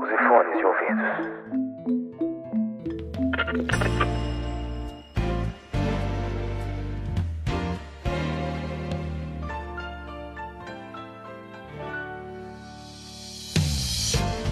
[0.00, 1.46] Use fones de ouvidos.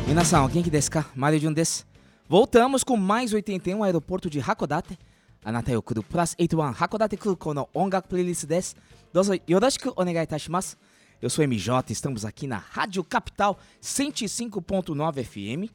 [0.07, 1.87] 皆さん、お元気ですかマリオジュンです。
[2.29, 4.99] Voltamos com mais 81 aeroporto de Hakodate.
[5.43, 8.77] あなたよ来るプラス81函館空港の音楽プレイリストです。
[9.13, 10.79] どうぞよろしくお願いいたします。
[11.22, 15.70] Eu sou MJ, estamos aqui na Rádio Capital 105.9 FM,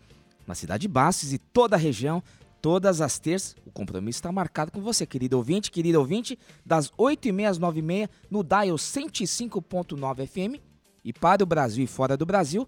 [0.47, 2.23] na Cidade de Bastos e toda a região,
[2.63, 3.55] todas as terças.
[3.67, 8.43] O compromisso está marcado com você, querido ouvinte, querido ouvinte, das 8h30 às 9h30 no
[8.43, 10.59] Dial 105.9 FM
[11.05, 12.67] e para o Brasil e fora do Brasil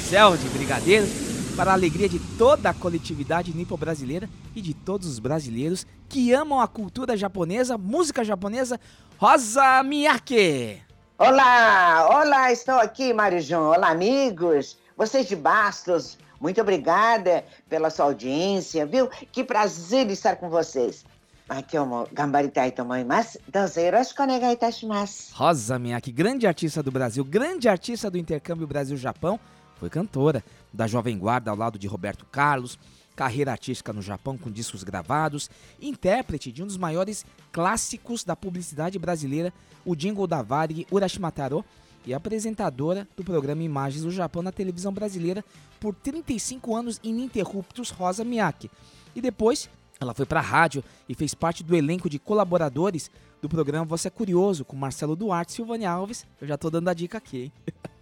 [0.09, 5.19] céu de brigadeiro para a alegria de toda a coletividade nipo-brasileira e de todos os
[5.19, 8.79] brasileiros que amam a cultura japonesa, música japonesa,
[9.17, 10.83] Rosa Miyake.
[11.17, 13.71] Olá, olá, estou aqui, Marijon.
[13.71, 14.77] Olá, amigos.
[14.99, 19.09] Vocês de Bastos, muito obrigada pela sua audiência, viu?
[19.33, 21.07] Que prazer estar com vocês.
[21.49, 25.33] Aqui é que gambaritai tomaimasu, tá, danzeiroshiku onegai itashimasu.
[25.33, 29.41] Rosa Miyake, grande artista do Brasil, grande artista do intercâmbio Brasil-Japão,
[29.79, 30.43] foi cantora,
[30.77, 32.79] da Jovem Guarda ao lado de Roberto Carlos,
[33.17, 35.51] carreira artística no Japão com discos gravados,
[35.81, 39.53] intérprete de um dos maiores clássicos da publicidade brasileira,
[39.85, 41.65] o jingle da Varig Urashimataro,
[42.05, 45.45] e apresentadora do programa Imagens do Japão na televisão brasileira
[45.81, 48.71] por 35 anos ininterruptos, Rosa Miyake.
[49.15, 53.11] E depois ela foi para a rádio e fez parte do elenco de colaboradores
[53.43, 56.25] do programa Você é Curioso, com Marcelo Duarte e Silvânia Alves.
[56.41, 57.53] Eu já tô dando a dica aqui, hein?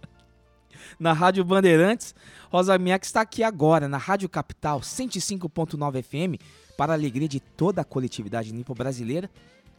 [0.99, 2.13] na Rádio Bandeirantes,
[2.49, 6.41] Rosa Miyake está aqui agora, na Rádio Capital 105.9 FM,
[6.77, 9.29] para a alegria de toda a coletividade nipo-brasileira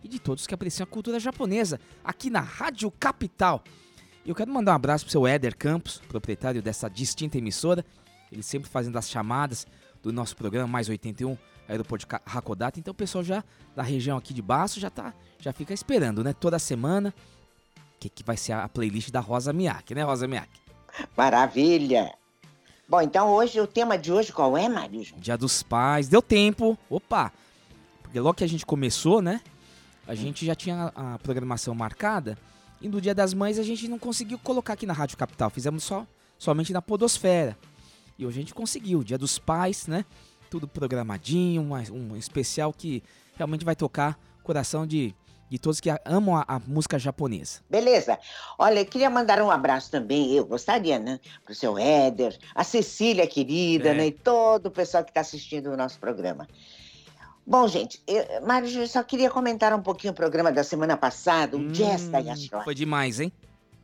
[0.02, 3.62] e de todos que apreciam a cultura japonesa, aqui na Rádio Capital.
[4.24, 7.84] Eu quero mandar um abraço pro seu Éder Campos, proprietário dessa distinta emissora,
[8.30, 9.66] ele sempre fazendo as chamadas
[10.02, 11.36] do nosso programa Mais 81
[11.68, 12.80] aeroporto de Hakodate.
[12.80, 13.44] Então o pessoal já
[13.74, 16.32] da região aqui de baixo já tá, já fica esperando, né?
[16.32, 17.12] Toda semana
[17.98, 20.60] que que vai ser a playlist da Rosa Miyake, né, Rosa Miyake?
[21.16, 22.14] Maravilha!
[22.88, 24.68] Bom, então hoje o tema de hoje qual é,
[25.02, 25.20] João?
[25.20, 26.78] Dia dos Pais, deu tempo.
[26.88, 27.32] Opa.
[28.02, 29.40] Porque logo que a gente começou, né?
[30.06, 32.38] A gente já tinha a programação marcada
[32.80, 35.82] e no Dia das Mães a gente não conseguiu colocar aqui na Rádio Capital, fizemos
[35.82, 36.06] só
[36.38, 37.56] somente na Podosfera.
[38.18, 40.04] E hoje a gente conseguiu, Dia dos Pais, né?
[40.48, 43.02] tudo programadinho, um especial que
[43.36, 45.14] realmente vai tocar o coração de,
[45.48, 47.60] de todos que amam a, a, música japonesa.
[47.70, 48.18] Beleza.
[48.58, 51.20] Olha, eu queria mandar um abraço também, eu gostaria, né?
[51.44, 53.94] Pro seu Éder, a Cecília querida, É.
[53.94, 54.06] né?
[54.06, 56.48] E todo o pessoal que está assistindo o nosso programa.
[57.46, 61.56] Bom, gente, eu, Mário, eu só queria comentar um pouquinho o programa da semana passada,
[61.56, 62.60] o Hum, Jazz da Yashiro.
[62.64, 63.32] Foi demais, hein?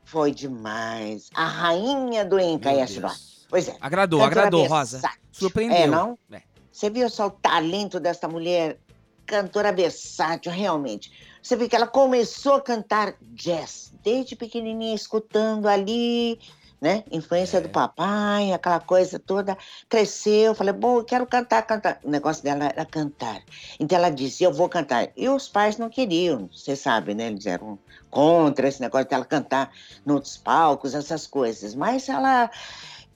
[0.05, 1.31] Foi demais.
[1.32, 3.08] A rainha do Enka Yashiro.
[3.49, 3.76] Pois é.
[3.81, 5.00] Agradou, Cantora agradou, Rosa.
[5.31, 5.76] Surpreendeu.
[5.76, 6.19] É, não?
[6.32, 6.43] É.
[6.73, 8.79] Você viu só o talento dessa mulher
[9.26, 11.12] cantora versátil, realmente.
[11.43, 16.39] Você vê que ela começou a cantar jazz desde pequenininha, escutando ali,
[16.81, 17.05] né?
[17.11, 17.61] Influência É.
[17.61, 19.59] do papai, aquela coisa toda.
[19.89, 21.99] Cresceu, falei, bom, eu quero cantar, cantar.
[22.05, 23.43] O negócio dela era cantar.
[23.79, 25.11] Então ela disse, eu vou cantar.
[25.17, 27.27] E os pais não queriam, você sabe, né?
[27.27, 27.79] Eles eram
[28.11, 29.73] contra esse negócio dela cantar
[30.06, 31.75] nos palcos, essas coisas.
[31.75, 32.50] Mas ela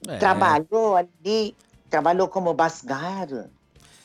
[0.07, 0.17] É.
[0.17, 1.55] trabalhou ali,
[1.89, 3.45] trabalhou como basgaro.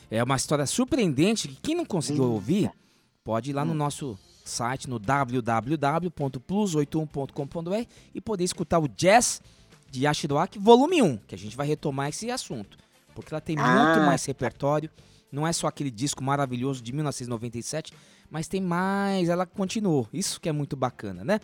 [0.09, 2.71] É uma história surpreendente que quem não conseguiu ouvir,
[3.23, 9.41] pode ir lá no nosso site no www.plus81.com.br e poder escutar o Jazz
[9.89, 12.77] de Yashiroaki volume 1, que a gente vai retomar esse assunto,
[13.15, 14.05] porque ela tem muito Ah.
[14.05, 14.89] mais repertório,
[15.31, 17.93] não é só aquele disco maravilhoso de 1997,
[18.29, 20.07] mas tem mais, ela continuou.
[20.11, 21.39] Isso que é muito bacana, né?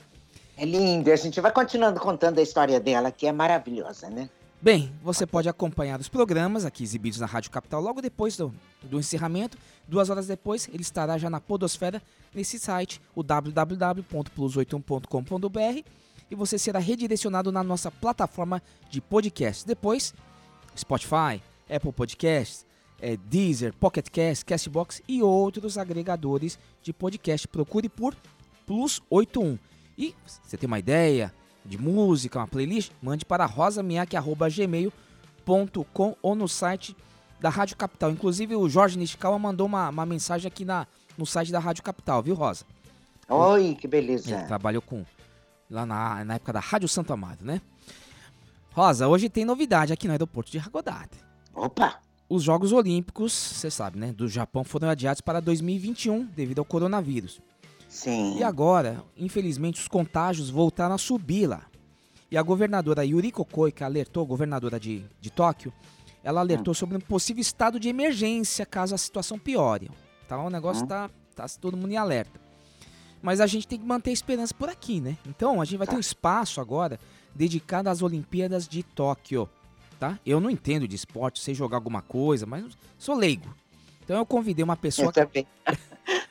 [0.58, 1.10] É lindo.
[1.12, 4.30] A gente vai continuando contando a história dela, que é maravilhosa, né?
[4.62, 8.54] Bem, você pode acompanhar os programas aqui exibidos na Rádio Capital logo depois do,
[8.84, 9.58] do encerramento.
[9.88, 12.04] Duas horas depois, ele estará já na Podosfera,
[12.36, 15.90] nesse site, o www.plus81.com.br
[16.30, 19.66] e você será redirecionado na nossa plataforma de podcast.
[19.66, 20.14] Depois,
[20.78, 22.66] Spotify, Apple Podcasts,
[23.02, 27.48] é, Deezer, Pocket Cast, Castbox e outros agregadores de podcast.
[27.48, 28.14] Procure por
[28.66, 29.58] Plus 81.
[29.98, 30.14] E
[30.44, 31.34] você tem uma ideia
[31.70, 32.92] de música, uma playlist?
[33.02, 36.96] Mande para rosamiak.gmail.com ou no site
[37.40, 38.12] da Rádio Capital.
[38.12, 40.86] Inclusive o Jorge Nishikawa mandou uma, uma mensagem aqui na,
[41.18, 42.66] no site da Rádio Capital, viu, Rosa?
[43.30, 44.44] Oi, que Ele beleza.
[44.44, 45.06] trabalhou com
[45.70, 47.62] lá na, na época da Rádio Santo Amado, né?
[48.72, 51.18] Rosa, hoje tem novidade aqui no aeroporto de Hakodate.
[51.54, 52.00] Opa!
[52.28, 57.40] Os Jogos Olímpicos, você sabe, né, do Japão foram adiados para 2021 devido ao coronavírus.
[57.90, 58.38] Sim.
[58.38, 61.66] E agora, infelizmente, os contágios voltaram a subir lá.
[62.32, 65.74] E a governadora Yuriko Koika alertou, governadora de, de Tóquio,
[66.24, 69.90] ela alertou sobre um possível estado de emergência caso a situação piore.
[70.28, 70.88] Tá, o negócio Hum.
[70.88, 72.40] tá, tá todo mundo em alerta.
[73.22, 75.18] Mas a gente tem que manter a esperança por aqui, né?
[75.28, 77.00] Então, a gente vai ter um espaço agora
[77.34, 79.50] dedicado às Olimpíadas de Tóquio,
[80.00, 80.20] tá?
[80.24, 82.66] Eu não entendo de esporte, sei jogar alguma coisa, mas
[82.98, 83.54] sou leigo.
[84.04, 85.48] Então eu convidei uma pessoa Eu também.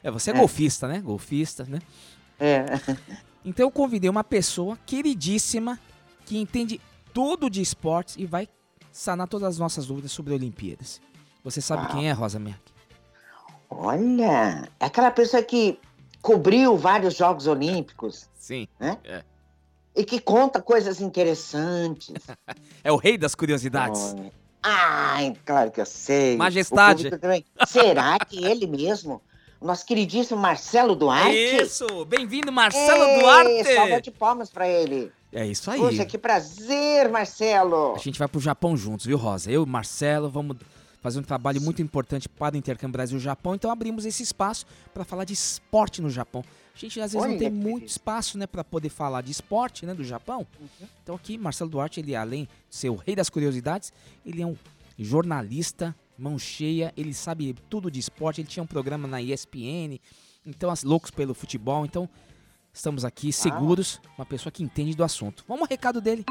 [0.03, 1.01] É, você é golfista, né?
[1.01, 1.81] Golfista, né?
[2.39, 2.65] É.
[3.45, 5.79] Então eu convidei uma pessoa queridíssima
[6.27, 6.81] que entende
[7.15, 8.49] tudo de esportes e vai
[8.93, 11.01] sanar todas as nossas dúvidas sobre Olimpíadas.
[11.43, 11.93] Você sabe Uau.
[11.93, 12.61] quem é, Rosa Merck?
[13.71, 15.79] Olha, é aquela pessoa que
[16.21, 18.67] cobriu vários Jogos Olímpicos Sim.
[19.95, 22.15] e que conta coisas interessantes.
[22.85, 24.15] É o rei das curiosidades.
[24.63, 26.37] Ai, claro que eu sei.
[26.37, 27.11] Majestade.
[27.11, 27.45] Também.
[27.67, 29.21] Será que ele mesmo?
[29.61, 31.35] Nosso queridíssimo Marcelo Duarte?
[31.35, 32.05] Isso!
[32.05, 33.75] Bem-vindo, Marcelo Ei, Duarte!
[33.75, 35.11] Salva de palmas pra ele.
[35.33, 35.81] É isso aí.
[35.81, 37.95] Puxa, que prazer, Marcelo.
[37.95, 39.51] A gente vai pro Japão juntos, viu, Rosa?
[39.51, 40.57] Eu e o Marcelo vamos
[41.01, 44.65] fazer um trabalho muito importante para o intercâmbio Brasil-Japão, então abrimos esse espaço
[44.95, 46.45] para falar de esporte no Japão.
[46.75, 49.33] A gente às vezes não Olha tem que muito espaço, né, para poder falar de
[49.33, 50.47] esporte, né, do Japão.
[51.03, 53.93] Então aqui, Marcelo Duarte, ele além de ser o rei das curiosidades,
[54.25, 54.57] ele é um
[54.97, 60.01] jornalista, mão cheia, ele sabe tudo de esporte, ele tinha um programa na ESPN,
[60.45, 62.09] então as loucos pelo futebol, então
[62.73, 65.45] estamos aqui seguros, uma pessoa que entende do assunto.
[65.47, 66.25] Vamos ao recado dele.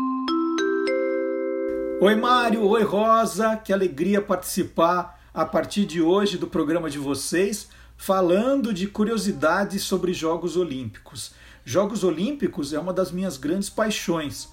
[2.02, 7.70] Oi Mário, oi Rosa, que alegria participar a partir de hoje do programa de vocês,
[7.96, 11.32] falando de curiosidades sobre Jogos Olímpicos.
[11.64, 14.50] Jogos Olímpicos é uma das minhas grandes paixões.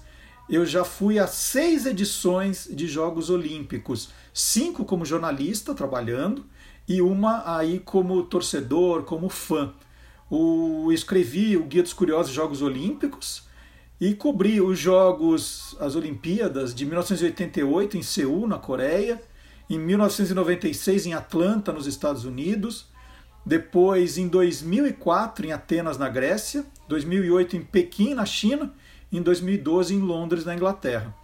[0.49, 6.45] Eu já fui a seis edições de Jogos Olímpicos, cinco como jornalista trabalhando
[6.85, 9.73] e uma aí como torcedor, como fã.
[10.29, 13.43] O, escrevi o Guia dos Curiosos Jogos Olímpicos
[13.99, 19.21] e cobri os Jogos, as Olimpíadas de 1988 em Seul, na Coreia,
[19.69, 22.87] em 1996 em Atlanta, nos Estados Unidos,
[23.45, 28.73] depois em 2004 em Atenas, na Grécia, 2008 em Pequim, na China,
[29.09, 31.15] em 2012 em Londres, na Inglaterra.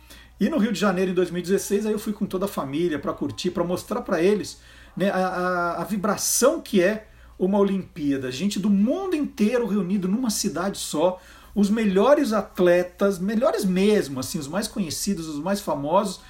[0.41, 3.13] E no Rio de Janeiro, em 2016, aí eu fui com toda a família para
[3.13, 4.57] curtir, para mostrar para eles
[4.97, 7.05] né, a, a, a vibração que é
[7.37, 8.31] uma Olimpíada.
[8.31, 11.21] Gente do mundo inteiro reunido numa cidade só,
[11.53, 16.21] os melhores atletas, melhores mesmo, assim, os mais conhecidos, os mais famosos,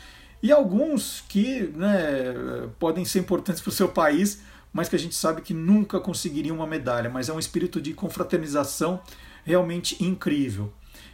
[0.44, 4.41] e alguns que né, podem ser importantes para o seu país,
[4.74, 7.10] mas que a gente sabe que nunca conseguiriam uma medalha.
[7.10, 9.00] Mas é um espírito de confraternização
[9.46, 10.70] realmente incrível.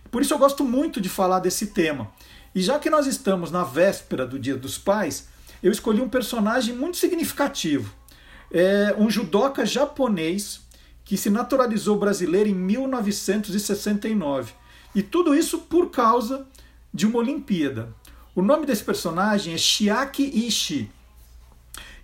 [0.09, 2.09] Por isso eu gosto muito de falar desse tema.
[2.57, 5.27] E já que nós estamos na véspera do Dia dos Pais,
[5.61, 7.93] eu escolhi um personagem muito significativo.
[8.51, 10.61] É um judoca japonês
[11.05, 14.53] que se naturalizou brasileiro em 1969.
[14.95, 16.47] E tudo isso por causa
[16.91, 17.93] de uma Olimpíada.
[18.33, 20.89] O nome desse personagem é Chiaki Ishii.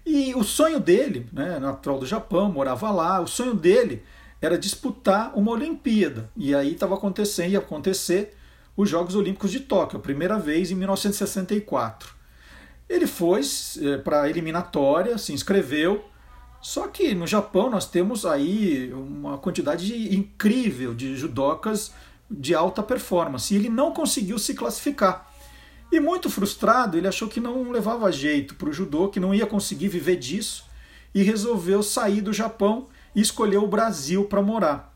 [0.05, 4.03] E o sonho dele, né, natural do Japão, morava lá, o sonho dele
[4.39, 6.29] era disputar uma Olimpíada.
[6.37, 8.37] E aí estava acontecendo, ia acontecer
[8.75, 12.13] os Jogos Olímpicos de Tóquio, a primeira vez em 1964.
[12.89, 13.41] Ele foi
[13.81, 16.03] é, para a eliminatória, se inscreveu,
[16.61, 21.93] só que no Japão nós temos aí uma quantidade incrível de judocas
[22.29, 25.31] de alta performance e ele não conseguiu se classificar.
[25.91, 29.45] E muito frustrado, ele achou que não levava jeito para o judô, que não ia
[29.45, 30.65] conseguir viver disso,
[31.13, 34.92] e resolveu sair do Japão e escolheu o Brasil para morar.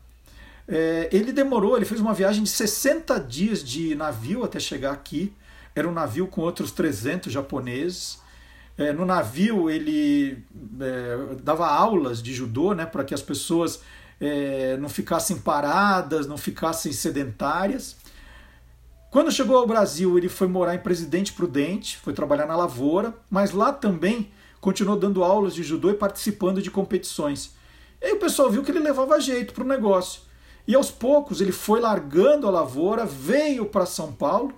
[0.68, 5.32] É, ele demorou, ele fez uma viagem de 60 dias de navio até chegar aqui.
[5.74, 8.18] Era um navio com outros 300 japoneses.
[8.76, 10.44] É, no navio ele
[10.80, 13.80] é, dava aulas de judô né, para que as pessoas
[14.20, 17.96] é, não ficassem paradas, não ficassem sedentárias.
[19.10, 23.52] Quando chegou ao Brasil, ele foi morar em Presidente Prudente, foi trabalhar na lavoura, mas
[23.52, 27.52] lá também continuou dando aulas de judô e participando de competições.
[28.02, 30.27] E aí o pessoal viu que ele levava jeito para o negócio.
[30.68, 34.52] E aos poucos ele foi largando a lavoura, veio para São Paulo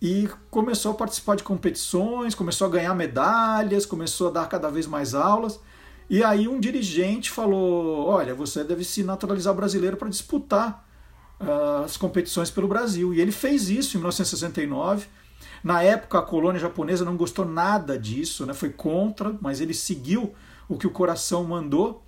[0.00, 4.86] e começou a participar de competições, começou a ganhar medalhas, começou a dar cada vez
[4.86, 5.60] mais aulas.
[6.08, 10.84] E aí um dirigente falou: Olha, você deve se naturalizar brasileiro para disputar
[11.84, 13.12] as competições pelo Brasil.
[13.12, 15.08] E ele fez isso em 1969.
[15.62, 18.54] Na época, a colônia japonesa não gostou nada disso, né?
[18.54, 20.34] foi contra, mas ele seguiu
[20.68, 22.03] o que o coração mandou.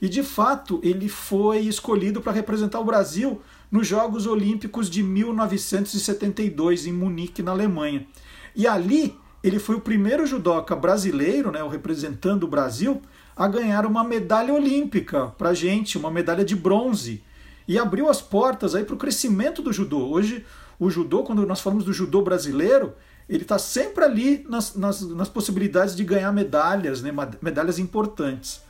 [0.00, 3.40] E de fato, ele foi escolhido para representar o Brasil
[3.70, 8.06] nos Jogos Olímpicos de 1972 em Munique, na Alemanha.
[8.54, 13.00] E ali ele foi o primeiro judoca brasileiro, né, o representando o Brasil,
[13.36, 17.22] a ganhar uma medalha olímpica para gente, uma medalha de bronze
[17.68, 20.08] e abriu as portas aí para o crescimento do judô.
[20.08, 20.44] Hoje,
[20.80, 22.94] o judô, quando nós falamos do judô brasileiro,
[23.28, 27.12] ele está sempre ali nas, nas, nas, possibilidades de ganhar medalhas, né,
[27.42, 28.62] medalhas importantes.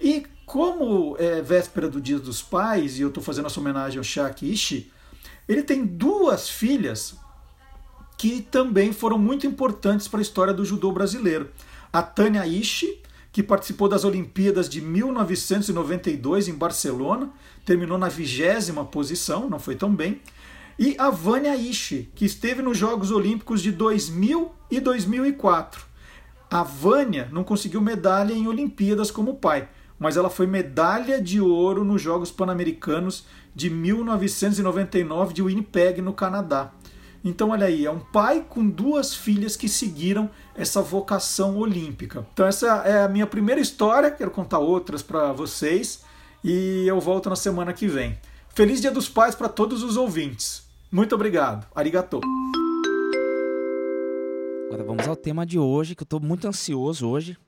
[0.00, 4.04] E como é véspera do Dia dos Pais, e eu estou fazendo essa homenagem ao
[4.04, 4.90] Shaki Ishii,
[5.48, 7.16] ele tem duas filhas
[8.16, 11.50] que também foram muito importantes para a história do judô brasileiro.
[11.92, 17.30] A Tânia Ishii, que participou das Olimpíadas de 1992 em Barcelona,
[17.64, 20.20] terminou na vigésima posição, não foi tão bem.
[20.78, 25.84] E a Vânia Ishi, que esteve nos Jogos Olímpicos de 2000 e 2004.
[26.50, 31.84] A Vânia não conseguiu medalha em Olimpíadas como pai, mas ela foi medalha de ouro
[31.84, 36.72] nos Jogos Pan-Americanos de 1999 de Winnipeg, no Canadá.
[37.24, 42.26] Então, olha aí, é um pai com duas filhas que seguiram essa vocação olímpica.
[42.34, 46.04] Então, essa é a minha primeira história, quero contar outras para vocês
[46.42, 48.18] e eu volto na semana que vem.
[48.50, 50.64] Feliz Dia dos Pais para todos os ouvintes.
[50.92, 51.66] Muito obrigado.
[51.74, 52.20] Arigato.
[54.66, 57.38] Agora vamos ao tema de hoje, que eu estou muito ansioso hoje.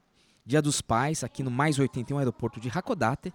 [0.47, 3.35] Dia dos Pais, aqui no Mais 81 Aeroporto de Hakodate.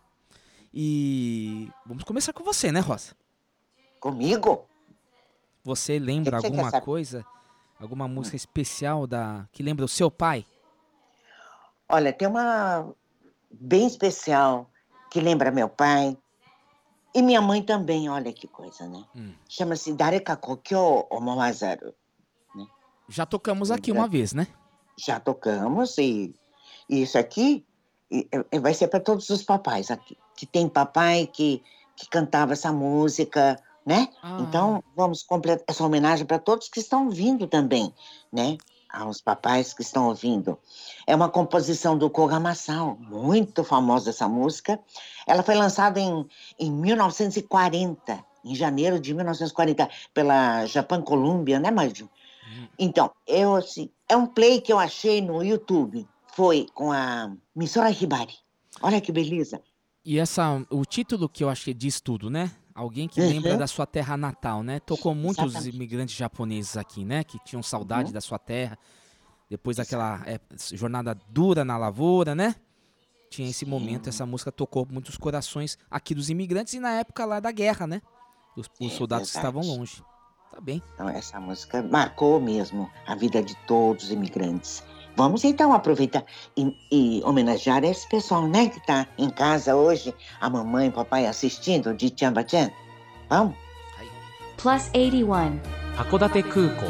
[0.74, 3.14] E vamos começar com você, né, Rosa?
[4.00, 4.66] Comigo?
[5.62, 7.26] Você lembra que que alguma coisa,
[7.78, 10.46] alguma música especial da que lembra o seu pai?
[11.90, 12.90] Olha, tem uma
[13.52, 14.72] bem especial
[15.12, 16.18] que lembra meu pai
[17.14, 18.10] e minha mãe também.
[18.10, 19.04] Olha que coisa, né?
[19.14, 19.34] Hum.
[19.50, 21.94] Chama-se Dareka Kokyo Omawazaru.
[23.10, 24.48] Já tocamos aqui uma vez, né?
[24.98, 26.34] Já tocamos e,
[26.90, 27.66] e isso aqui
[28.12, 30.18] e- e vai ser para todos os papais aqui.
[30.36, 31.64] Que tem papai que,
[31.96, 34.10] que cantava essa música, né?
[34.22, 34.38] Ah.
[34.42, 37.94] Então, vamos completar essa homenagem para todos que estão ouvindo também,
[38.32, 38.58] né?
[38.92, 40.60] Aos papais que estão ouvindo.
[41.08, 44.78] É uma composição do Koga Masao, muito famosa essa música.
[45.26, 46.28] Ela foi lançada em,
[46.60, 52.10] em 1940, em janeiro de 1940, pela Japan Columbia, né, Marjo?
[52.78, 56.06] Então, eu, assim, é um play que eu achei no YouTube.
[56.42, 58.34] Foi com a Misora Hibari.
[58.82, 59.62] Olha que beleza.
[60.04, 62.50] E essa, o título que eu acho que diz tudo, né?
[62.74, 63.28] Alguém que Uhum.
[63.30, 64.80] lembra da sua terra natal, né?
[64.80, 65.76] Tocou muitos Exatamente.
[65.76, 67.24] imigrantes japoneses aqui, né?
[67.24, 68.14] Que tinham saudade Uhum.
[68.14, 68.76] da sua terra.
[69.48, 70.40] Depois daquela é,
[70.74, 72.56] jornada dura na lavoura, né?
[73.30, 77.40] Tinha esse momento, essa música tocou muitos corações aqui dos imigrantes e na época lá
[77.40, 78.02] da guerra, né?
[78.58, 79.48] Os, os É soldados verdade.
[79.60, 80.04] estavam longe.
[80.52, 80.82] Tá bem.
[80.96, 84.84] Então, essa música marcou mesmo a vida de todos os imigrantes.
[85.17, 86.25] Vamos então aproveitar
[86.57, 90.93] e, e homenagear esse pessoal, né, que está em casa hoje, a mamãe e o
[90.93, 92.35] papai assistindo de Chan
[93.29, 93.55] Vamos?
[94.59, 95.61] Plus 81.
[95.97, 96.85] 函館空港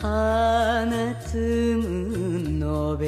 [0.00, 0.86] 花
[1.20, 3.06] 摘むのべ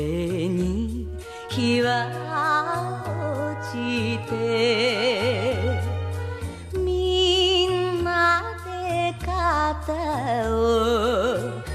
[0.48, 1.08] に
[1.48, 5.80] 日は落ちて
[6.78, 11.69] みんなで肩を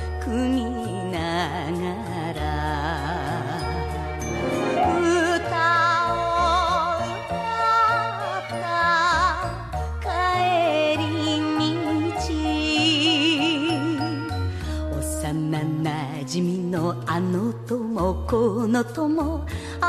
[18.27, 19.41] この友。
[19.81, 19.85] あ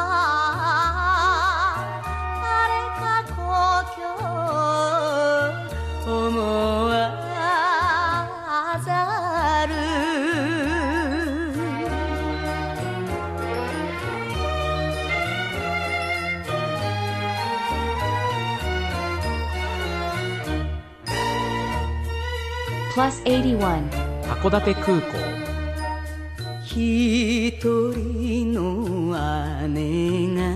[1.74, 1.92] あ
[2.42, 3.42] 誰か故
[3.98, 4.06] 郷
[6.28, 6.40] 思
[6.86, 6.92] わ
[8.86, 8.88] ざ
[9.68, 9.76] る。
[22.96, 24.08] Plus 81.
[24.28, 25.18] 函館空港
[26.80, 30.56] 一人の姉が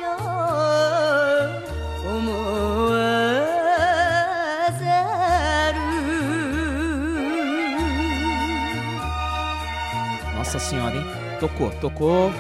[0.01, 0.03] 郷
[2.17, 2.31] 思
[2.89, 2.93] わ
[4.79, 4.84] ざ
[5.73, 5.79] る
[10.38, 11.05] Nossa senhora, hein?
[11.39, 12.31] Tocou, tocou.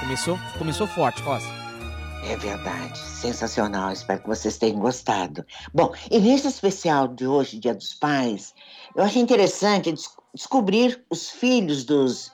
[0.00, 1.63] Começou, começou forte, Rosa.
[2.27, 3.91] É verdade, sensacional.
[3.91, 5.45] Espero que vocês tenham gostado.
[5.73, 8.53] Bom, e nesse especial de hoje, Dia dos Pais,
[8.95, 12.31] eu achei interessante des- descobrir os filhos dos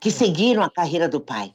[0.00, 1.54] que seguiram a carreira do pai.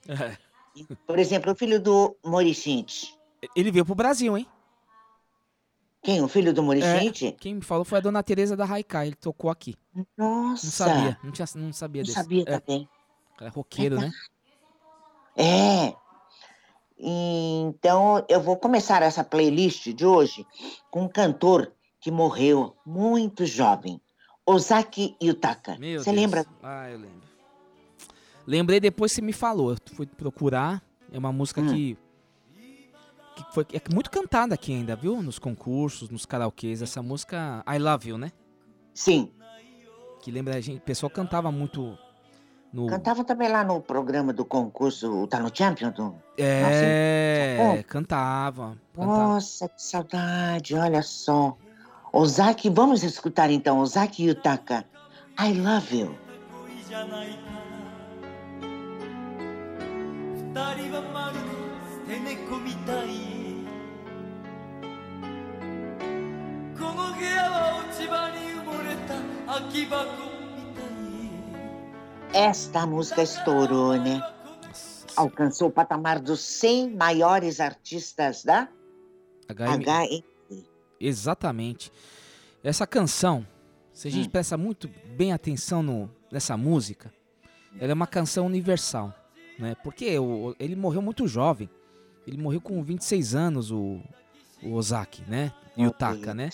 [1.08, 3.17] Por exemplo, o filho do Morichinte.
[3.56, 4.47] Ele veio pro Brasil, hein?
[6.04, 6.21] Quem?
[6.21, 7.36] O filho do É, Morichinte?
[7.39, 9.75] quem me falou foi a dona Tereza da Haikai, ele tocou aqui.
[10.15, 10.65] Nossa!
[10.65, 12.19] Não sabia, não, tinha, não sabia Não desse.
[12.21, 12.89] sabia é, também.
[13.41, 14.12] é roqueiro, né?
[15.36, 15.93] É.
[17.00, 20.46] Então, eu vou começar essa playlist de hoje
[20.92, 24.02] com um cantor que morreu muito jovem,
[24.46, 25.78] Ozaki Yutaka.
[25.80, 26.22] Meu Você Deus.
[26.22, 26.46] lembra?
[26.62, 27.22] Ah, eu lembro.
[28.46, 29.72] Lembrei depois que você me falou.
[29.72, 30.82] Eu fui procurar.
[31.12, 31.68] É uma música Hum.
[31.74, 31.98] que.
[33.36, 35.22] que foi é muito cantada aqui ainda, viu?
[35.22, 36.82] Nos concursos, nos karaokês.
[36.82, 38.32] Essa música I Love You, né?
[38.94, 39.32] Sim.
[40.22, 40.80] Que lembra a gente.
[40.80, 41.98] O pessoal cantava muito
[42.73, 42.87] no.
[42.87, 45.90] Cantava também lá no programa do concurso, tá no Champion?
[45.90, 46.14] Do...
[46.37, 48.79] É, Nossa, cantava.
[48.95, 49.17] cantava.
[49.17, 51.57] Nossa, que saudade, olha só.
[52.12, 54.85] Ozaki, vamos escutar então, Ozaki Yutaka.
[55.38, 56.14] I love you.
[60.55, 63.09] 二人はまるで捨て猫みたい
[66.79, 69.19] この部屋は落ち葉に埋もれた
[69.53, 70.28] 空き箱みたい
[72.34, 74.22] esta música estourou, né?
[75.15, 78.68] Alcançou o patamar dos 100 maiores artistas da
[79.48, 79.84] HM.
[79.84, 80.24] HM.
[81.00, 81.92] Exatamente.
[82.63, 83.46] Essa canção,
[83.92, 84.32] se a gente Hum.
[84.32, 87.12] presta muito bem atenção no, nessa música,
[87.80, 89.13] ela é uma canção universal,
[89.58, 89.76] né?
[89.84, 91.70] Porque o- ele morreu muito jovem.
[92.28, 94.00] Ele morreu com 26 anos, o,
[94.62, 95.52] o Ozaki, né?
[95.78, 96.50] Yutaka, né?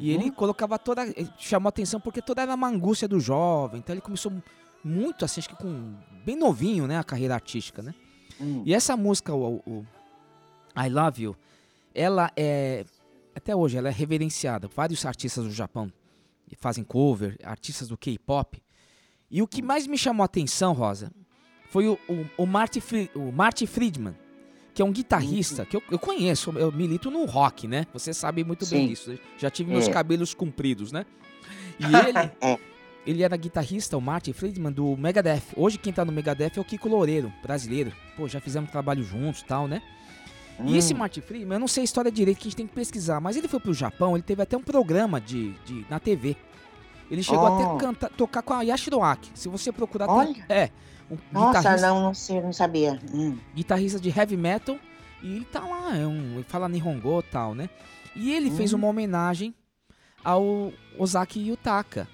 [0.00, 1.02] E ele colocava toda.
[1.36, 3.80] Chamou atenção porque toda era uma angústia do jovem.
[3.80, 4.32] Então ele começou
[4.84, 5.94] muito assim, acho que com.
[6.24, 6.98] bem novinho, né?
[6.98, 7.94] A carreira artística, né?
[8.40, 8.62] Hum.
[8.64, 9.86] E essa música, o, o
[10.76, 11.36] I Love You,
[11.94, 12.84] ela é.
[13.34, 14.68] Até hoje, ela é reverenciada.
[14.68, 15.92] Vários artistas do Japão
[16.58, 18.60] fazem cover, artistas do K-pop.
[19.30, 21.12] E o que mais me chamou a atenção, Rosa,
[21.70, 22.82] foi o, o, o, Marty,
[23.14, 24.16] o Marty Friedman,
[24.74, 27.86] que é um guitarrista que eu, eu conheço, eu milito no rock, né?
[27.92, 28.88] Você sabe muito bem Sim.
[28.88, 29.18] disso.
[29.38, 29.92] Já tive meus É.
[29.92, 31.06] cabelos compridos, né?
[31.78, 32.58] E ele, É.
[33.06, 35.42] ele era guitarrista, o Martin Friedman, do Megadeth.
[35.56, 37.92] Hoje quem tá no Megadeth é o Kiko Loureiro, brasileiro.
[38.16, 39.82] Pô, já fizemos trabalho juntos e tal, né?
[40.62, 42.74] E esse Martin Friedman, eu não sei a história direito que a gente tem que
[42.74, 46.36] pesquisar, mas ele foi pro Japão, ele teve até um programa de, de na TV.
[47.10, 47.54] Ele chegou Oh.
[47.54, 49.30] até a cantar, tocar com a Yashiro Aki.
[49.34, 50.44] Se você procurar, tem- Olha.
[50.50, 50.70] é,
[51.10, 53.00] um Nossa, guitarrista, não, não sei, não sabia.
[53.12, 53.38] Hum.
[53.54, 54.78] guitarrista de heavy metal
[55.22, 57.70] e ele tá lá, é um, ele fala Nihongo e tal, né?
[58.14, 58.76] E ele fez Hum.
[58.76, 59.54] uma homenagem
[60.22, 62.06] ao Ozaki Yutaka.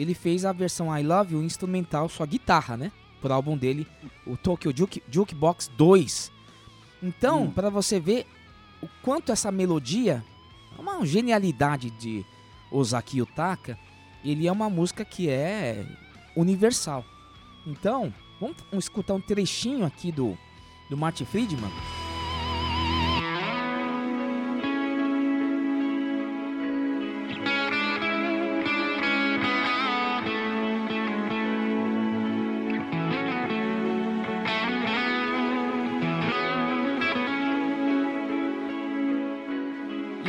[0.00, 2.90] Ele fez a versão I Love You instrumental, sua guitarra, né?
[3.20, 3.86] Pro álbum dele,
[4.26, 6.32] o Tokyo Juke, Jukebox 2.
[7.02, 7.50] Então, Hum.
[7.50, 8.26] pra você ver
[8.82, 10.24] o quanto essa melodia
[10.76, 12.24] é uma genialidade de
[12.70, 13.78] Ozaki Yutaka,
[14.24, 15.84] ele é uma música que é
[16.34, 17.04] universal.
[17.66, 20.36] Então, vamos escutar um trechinho aqui do,
[20.88, 21.70] do Martin Friedman.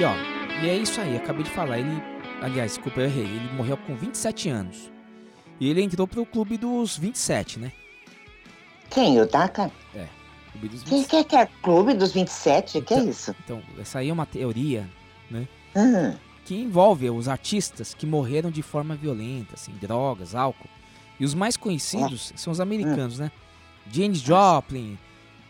[0.02, 0.16] E ó,
[0.64, 1.78] e é isso aí, acabei de falar.
[1.78, 2.02] Ele,
[2.42, 3.24] aliás, desculpa, eu errei.
[3.24, 4.92] Ele morreu com 27 anos.
[5.60, 7.72] E ele entrou pro clube dos 27, né?
[8.90, 9.72] Quem, o Taka?
[9.94, 10.08] É,
[10.54, 11.08] clube dos Que, 27.
[11.08, 12.82] que, que é Clube dos 27?
[12.82, 13.36] Que é isso?
[13.46, 14.90] Então, essa aí é uma teoria,
[15.30, 15.48] né?
[15.76, 16.16] Hum.
[16.46, 20.68] Que envolve os artistas que morreram de forma violenta, assim, drogas, álcool.
[21.20, 23.32] E os mais conhecidos são os americanos, né?
[23.92, 24.98] James Joplin,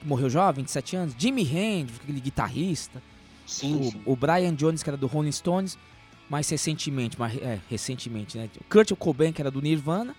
[0.01, 1.15] que morreu jovem, 27 anos.
[1.17, 3.01] Jimi Hendrix, aquele guitarrista.
[3.51, 4.01] Sim, sim.
[4.05, 5.77] O, o Brian Jones, que era do Rolling Stones.
[6.29, 8.49] Mais recentemente, mais, é, recentemente, né?
[8.57, 10.15] O Kurt Cobain, que era do Nirvana.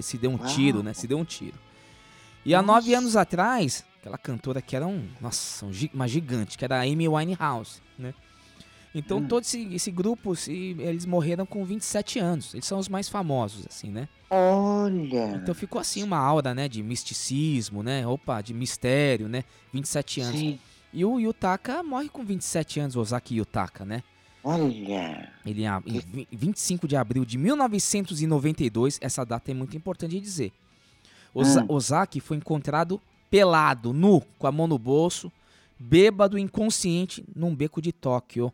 [0.00, 0.46] Se deu um Uau.
[0.46, 0.94] tiro, né?
[0.94, 1.58] Se deu um tiro.
[2.44, 6.64] E há nove anos atrás, aquela cantora que era um, nossa, um uma gigante, que
[6.64, 8.14] era a Amy Winehouse, né?
[8.94, 9.26] Então Hum.
[9.26, 12.54] todo esse, esse grupo, se, eles morreram com 27 anos.
[12.54, 14.08] Eles são os mais famosos, assim, né?
[14.30, 15.36] Olha.
[15.36, 18.06] Então ficou assim uma aura, né, de misticismo, né?
[18.06, 19.44] Opa, de mistério, né?
[19.72, 20.40] 27 anos.
[20.40, 20.58] Sim.
[20.96, 24.02] E o Yutaka morre com 27 anos, o Ozaki Yutaka, né?
[24.42, 25.30] Olha.
[25.44, 30.20] Ele é em vi- 25 de abril de 1992, essa data é muito importante de
[30.20, 30.52] dizer.
[31.34, 31.66] Oza- Hum.
[31.68, 32.98] Ozaki foi encontrado
[33.30, 35.30] pelado, nu, com a mão no bolso,
[35.78, 38.50] bêbado, inconsciente, num beco de Tóquio.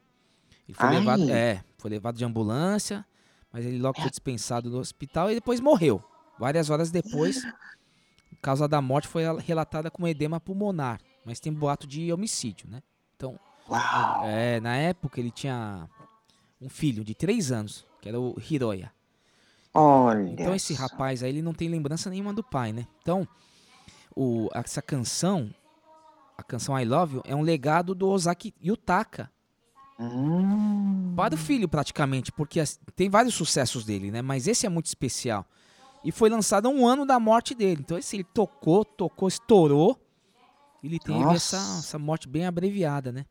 [0.69, 0.99] Ele foi Ai.
[0.99, 3.05] levado, é, foi levado de ambulância,
[3.53, 6.03] mas ele logo foi dispensado do hospital e depois morreu.
[6.41, 7.55] Várias horas depois, a
[8.43, 12.83] causa da morte foi relatada como edema pulmonar, mas tem boato de homicídio, né?
[13.17, 14.25] Então, Uau.
[14.25, 15.89] é, na época ele tinha
[16.61, 18.93] um filho de 3 anos, que era o Hiroya.
[19.75, 20.29] Olha.
[20.29, 22.87] Então esse rapaz aí, ele não tem lembrança nenhuma do pai, né?
[23.01, 23.27] Então,
[24.15, 25.53] o, essa canção,
[26.37, 29.31] a canção I Love You, é um legado do Ozaki Yutaka
[29.99, 31.13] Hum.
[31.15, 32.63] para o filho praticamente, porque
[32.97, 34.21] tem vários sucessos dele, né?
[34.21, 35.47] Mas esse é muito especial.
[36.05, 37.83] E foi lançado um ano da morte dele.
[37.85, 39.99] Então esse ele tocou, tocou, estourou.
[40.83, 43.25] Ele teve essa, essa morte bem abreviada, né?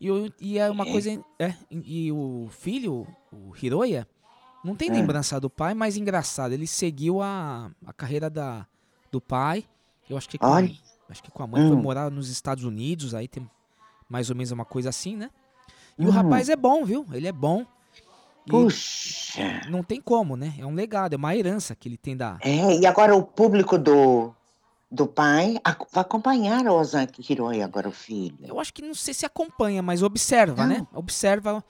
[0.00, 1.10] E, o- e é uma coisa.
[1.38, 4.08] É, e o filho, o Hiroya,
[4.64, 4.92] não tem É.
[4.92, 8.66] lembrança do pai, mas engraçado, ele seguiu a, a carreira da,
[9.10, 9.64] do pai.
[10.08, 10.46] Eu acho que com,
[11.08, 11.82] acho que com a mãe foi Hum.
[11.82, 13.48] morar nos Estados Unidos, aí tem
[14.08, 15.30] mais ou menos uma coisa assim, né?
[15.98, 16.12] E o Hum.
[16.12, 17.06] rapaz é bom, viu?
[17.12, 17.66] Ele é bom.
[18.46, 19.60] E Puxa.
[19.68, 20.54] não tem como, né?
[20.58, 22.38] É um legado, é uma herança que ele tem da.
[22.42, 24.34] É, e agora o público do,
[24.90, 25.56] do pai
[25.92, 28.36] vai acompanhar o Ozaki Hiroi, agora o filho.
[28.42, 30.74] Eu acho que não sei se acompanha, mas observa, Não.
[30.80, 30.86] né?
[30.92, 31.64] Observa.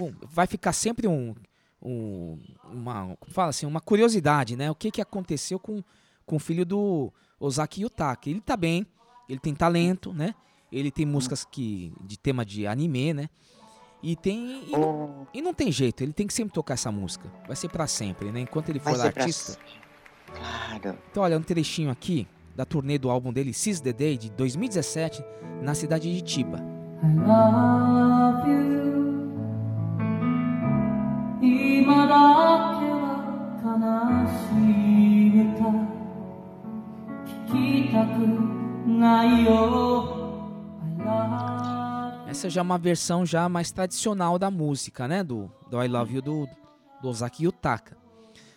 [0.00, 1.34] um, vai ficar sempre um,
[1.82, 2.38] um-
[2.72, 4.70] uma, como fala assim, uma curiosidade, né?
[4.70, 5.82] O que que aconteceu com,
[6.24, 8.30] com o filho do Ozaki Yutaka?
[8.30, 8.86] Ele tá bem,
[9.28, 10.34] ele tem talento, né?
[10.70, 13.28] Ele tem músicas que de tema de anime, né?
[14.02, 14.80] E tem e, não,
[15.22, 17.30] Oh, e não tem jeito, ele tem que sempre tocar essa música.
[17.46, 18.40] Vai ser pra sempre, né?
[18.40, 19.52] Enquanto ele for pra artista.
[19.52, 19.72] sempre.
[20.32, 20.98] Claro.
[21.10, 25.24] Então, olha, um trechinho aqui da turnê do álbum dele Seize the Day de 2017
[25.62, 26.58] na cidade de Tiba.
[42.28, 45.24] Essa já é uma versão já mais tradicional da música, né?
[45.24, 46.48] Do, do I Love You do,
[47.02, 47.99] do Ozaki Yutaka.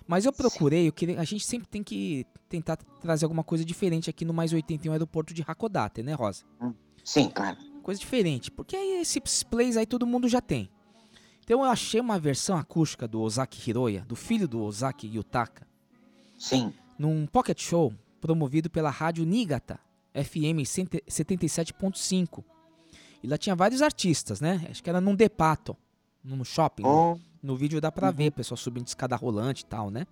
[0.08, 4.10] Mas eu procurei, eu queria, a gente sempre tem que tentar trazer alguma coisa diferente
[4.10, 6.44] aqui no Mais 81 Aeroporto de Hakodate, né, Rosa?
[7.04, 7.58] Sim, claro.
[7.82, 10.70] Coisa diferente, porque aí esses plays aí todo mundo já tem.
[11.44, 15.68] Então eu achei uma versão acústica do Ozaki Hiroya, do filho do Ozaki Yutaka,
[16.38, 16.74] Sim.
[16.98, 19.80] num pocket show promovido pela rádio Niigata,
[20.14, 22.44] FM 77.5.
[23.22, 24.66] E lá tinha vários artistas, né?
[24.70, 25.76] Acho que era num depato,
[26.24, 26.84] num shopping.
[26.86, 30.08] Oh, No vídeo dá pra ver, o pessoal subindo de escada rolante e tal, né?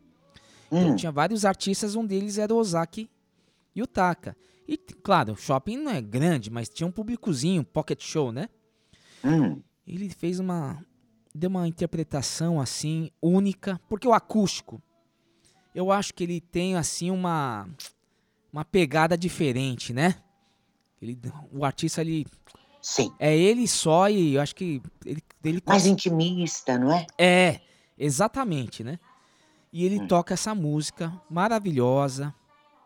[0.70, 3.10] hum, Então tinha vários artistas, um deles era o Ozaki
[3.76, 4.36] Yutaka.
[4.68, 8.50] E, claro, o shopping não é grande, mas tinha um públicozinho, pocket show, né?
[9.24, 9.62] Hum.
[9.88, 10.84] Ele fez uma.
[11.34, 14.82] Deu uma interpretação assim, única, porque o acústico,
[15.74, 17.68] eu acho que ele tem assim uma.
[18.52, 20.16] Uma pegada diferente, né?
[21.02, 21.18] Ele,
[21.52, 22.26] o artista, ele.
[22.82, 23.12] Sim.
[23.20, 25.24] É ele só e eu acho que ele.
[25.44, 27.06] ele Mais intimista, não é?
[27.18, 27.60] É,
[27.98, 29.00] exatamente, né?
[29.72, 29.86] E Hum.
[29.86, 32.34] ele toca essa música maravilhosa.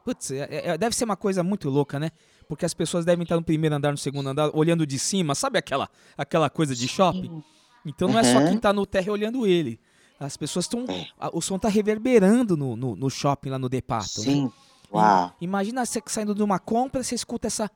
[0.04, 2.12] Putz, é- é- deve ser uma coisa muito louca, né?
[2.48, 5.58] Porque as pessoas devem estar no primeiro andar, no segundo andar, olhando de cima, sabe
[5.58, 7.42] aquela, aquela coisa de shopping?
[7.84, 8.48] Então não é só Uhum.
[8.50, 9.80] quem tá no térreo olhando ele.
[10.20, 10.86] As pessoas estão.
[11.34, 14.20] O som tá reverberando no, no, no shopping lá no Depato.
[14.20, 14.26] né?
[14.26, 14.52] Sim.
[14.94, 15.34] Uau.
[15.42, 17.70] Imagina você saindo de uma compra, você escuta essa.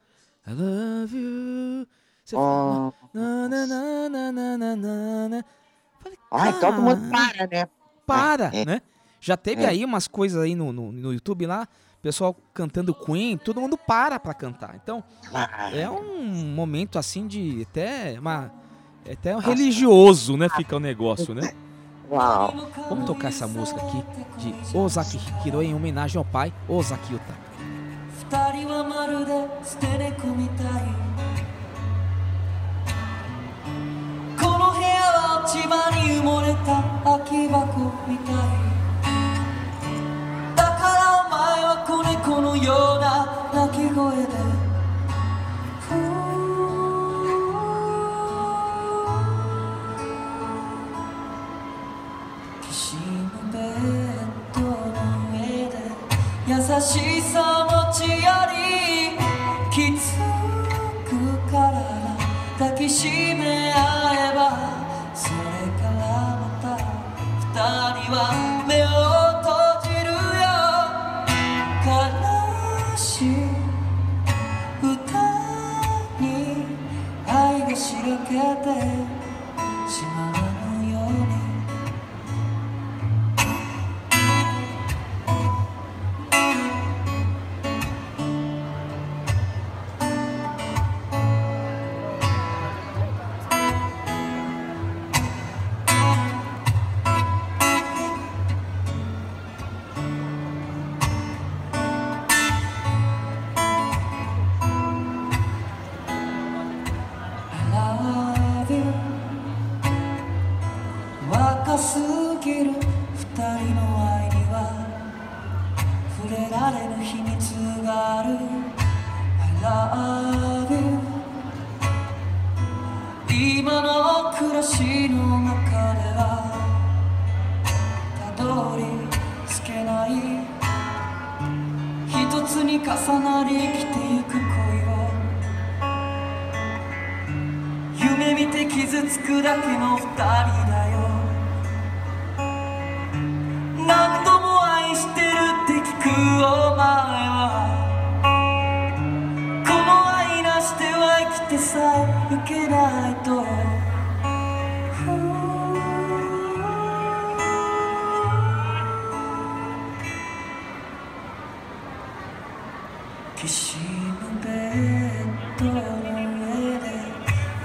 [0.48, 1.88] I love you.
[2.30, 2.40] Você oh.
[2.40, 2.94] fala.
[3.12, 5.46] Na, na, na, na, na, na, na.
[6.00, 7.68] Falei, Ai, todo mundo para, né?
[8.06, 8.82] Para, é, é, né?
[9.20, 9.68] Já teve é.
[9.68, 11.68] aí umas coisas aí no, no, no YouTube lá,
[12.04, 14.76] pessoal cantando Queen, todo mundo para pra cantar.
[14.76, 15.72] Então, ah.
[15.76, 18.52] é um momento assim de até uma.
[19.12, 20.48] Até um religioso, né?
[20.50, 21.52] Fica o negócio, né?
[22.12, 22.54] Uau.
[22.90, 24.04] Vamos tocar essa música aqui
[24.38, 27.50] de Ozaki Hikiro em homenagem ao pai Ozaki Utaka.
[34.70, 38.36] の部屋は落ち葉に埋もれた空き箱みたい
[40.56, 44.30] だからお前は子猫のような鳴き声で
[56.48, 58.18] 優しさ持ち寄
[58.52, 58.58] り
[59.72, 60.18] きつ
[61.06, 61.10] く
[61.52, 61.74] から
[62.58, 64.29] 抱きしめ合え
[68.12, 68.49] は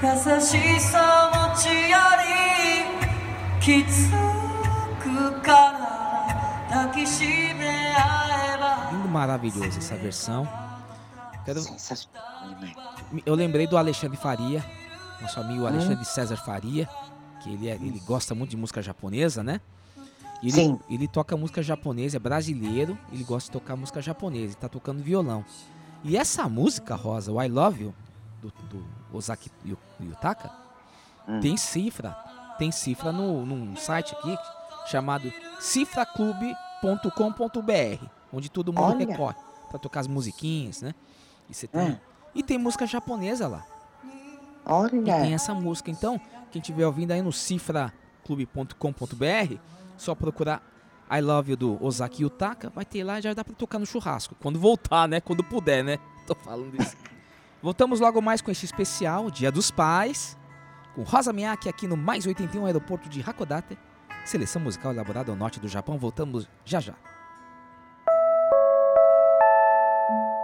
[0.03, 4.09] 優しさ持ち寄りきつ
[5.01, 7.23] くから抱きし
[7.55, 10.47] め合えば Lindo, maravilhoso essa versão.
[11.45, 12.73] Quero- Sensacional, né?
[13.25, 14.63] Eu lembrei do Alexandre Faria,
[15.21, 15.67] nosso amigo Hum.
[15.67, 16.87] Alexandre César Faria,
[17.41, 19.59] que ele, é- ele gosta muito de música japonesa, né?
[20.41, 20.79] E ele, Sim.
[20.89, 25.03] ele toca música japonesa, é brasileiro, ele gosta de tocar música japonesa, ele tá tocando
[25.03, 25.43] violão.
[26.03, 27.95] E essa música, Rosa, o I Love You,
[28.50, 28.84] do, do
[29.16, 30.50] Ozaki Yu- Yutaka,
[31.28, 31.40] Hum.
[31.40, 32.12] tem cifra.
[32.58, 34.36] Tem cifra no, num site aqui
[34.86, 35.30] chamado
[36.82, 39.06] cifraclube.com.br, onde todo mundo Olha.
[39.06, 39.34] recorre
[39.70, 40.94] pra tocar as musiquinhas, né?
[41.48, 41.96] E, você tem, Hum.
[42.34, 43.64] e tem música japonesa lá.
[44.04, 44.90] E Olha.
[45.22, 45.90] tem essa música.
[45.90, 49.56] Então, quem estiver ouvindo aí no cifraclube.com.br,
[49.96, 50.62] só procurar
[51.10, 53.86] I Love You do Ozaki Yutaka, vai ter lá e já dá pra tocar no
[53.86, 54.34] churrasco.
[54.40, 55.20] Quando voltar, né?
[55.20, 55.98] Quando puder, né?
[56.26, 56.96] Tô falando isso.
[57.64, 60.36] Voltamos logo mais com este especial Dia dos Pais,
[60.94, 63.78] com Rosa Miyake aqui no Mais 81 Aeroporto de Hakodate,
[64.22, 65.96] seleção musical elaborada ao norte do Japão.
[65.96, 66.92] Voltamos já já.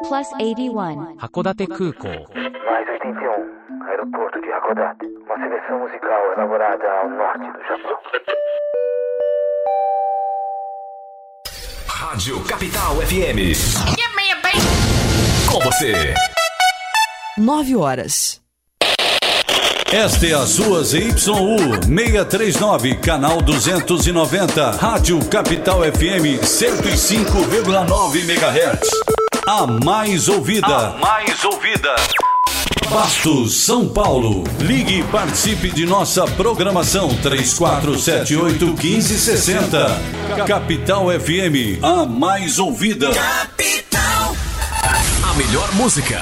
[0.08, 1.18] Plus 81.
[1.20, 2.08] Hakodate Kuko.
[2.08, 7.98] Mais 81, Aeroporto de Hakodate, uma seleção musical elaborada ao norte do Japão.
[11.86, 13.52] Rádio Capital FM.
[13.98, 16.14] Yeah, man, Com você.
[17.40, 18.38] 9 horas.
[19.90, 21.10] Esta é a sua ZYU
[21.82, 28.90] 639, canal 290, Rádio Capital FM 105,9 MHz.
[29.46, 30.66] A mais ouvida.
[30.66, 31.96] A mais ouvida.
[32.90, 34.44] Bastos, São Paulo.
[34.60, 40.00] Ligue e participe de nossa programação 3478 1560.
[40.46, 43.10] Capital FM, a mais ouvida.
[43.12, 43.89] Capital
[45.40, 46.20] melhor música,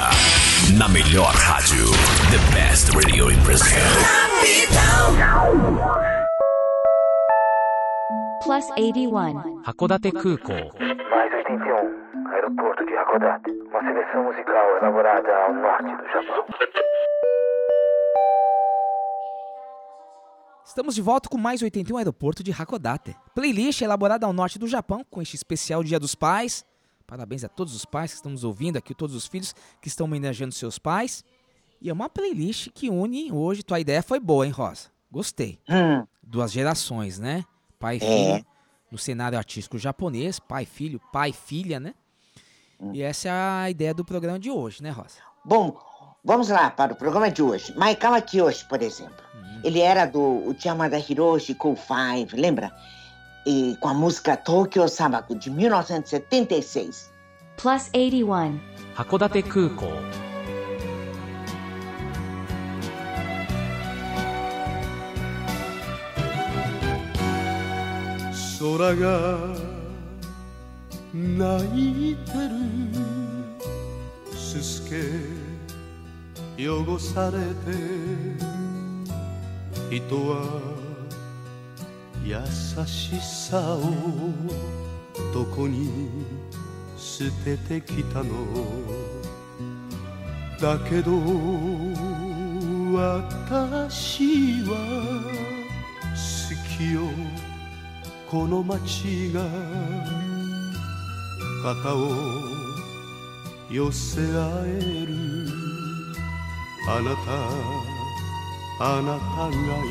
[0.78, 1.86] na melhor rádio.
[2.30, 3.82] The best radio in Brazil.
[8.44, 9.62] Plus 81.
[9.66, 10.52] Hakodate Kuko.
[11.10, 12.30] Mais 81.
[12.32, 13.50] Aeroporto de Hakodate.
[13.50, 16.44] Uma seleção musical elaborada ao norte do Japão.
[20.64, 23.16] Estamos de volta com mais 81 Aeroporto de Hakodate.
[23.34, 26.64] Playlist elaborada ao norte do Japão com este especial Dia dos Pais.
[27.08, 30.04] Parabéns a todos os pais que estão nos ouvindo aqui, todos os filhos que estão
[30.04, 31.24] homenageando seus pais.
[31.80, 33.62] E é uma playlist que une hoje.
[33.62, 34.90] Tua ideia foi boa, hein, Rosa?
[35.10, 35.58] Gostei.
[35.66, 36.06] Hum.
[36.22, 37.44] Duas gerações, né?
[37.78, 38.34] Pai e É.
[38.34, 38.46] filho
[38.92, 40.38] no cenário artístico japonês.
[40.38, 41.94] Pai, filho, pai, filha, né?
[42.92, 45.16] E essa é a ideia do programa de hoje, né, Rosa?
[45.42, 45.80] Bom,
[46.22, 47.74] vamos lá para o programa de hoje.
[47.74, 49.16] Maikawa Kiyoshi, por exemplo.
[49.64, 52.70] Ele era do Uchiyamada Hiroshi Cool Five, lembra?
[53.47, 57.11] E com a música Tokyo Sabaku, de 1976.
[57.57, 58.59] Plus 81.
[58.95, 59.87] 函館空港
[68.59, 69.49] 空が
[71.13, 72.49] 泣いてる
[74.35, 74.95] すすけ
[76.57, 77.75] 汚されて
[79.89, 80.86] 人は
[82.28, 82.36] 優
[82.86, 83.80] しさを
[85.32, 86.10] どこに
[86.98, 88.34] 捨ててきたの？
[90.60, 91.12] だけど
[92.92, 94.70] 私は
[96.12, 96.18] 好
[96.76, 97.00] きよ
[98.30, 99.40] この街が
[101.62, 101.98] 肩を
[103.70, 104.26] 寄せ合
[104.66, 105.14] える
[106.90, 107.26] あなた
[108.80, 109.88] あなたがい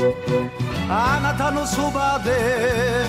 [0.00, 0.09] る。
[0.92, 3.06] あなたのそばで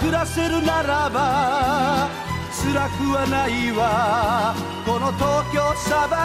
[0.00, 2.08] 暮らせるならば
[2.50, 4.52] 辛くはないわ。
[4.84, 6.18] この東京砂漠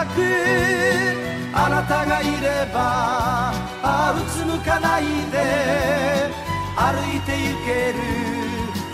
[1.54, 6.32] あなたがいればあうつむかないで
[6.74, 8.02] 歩いて行ける。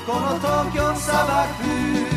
[0.06, 2.13] この東京砂漠。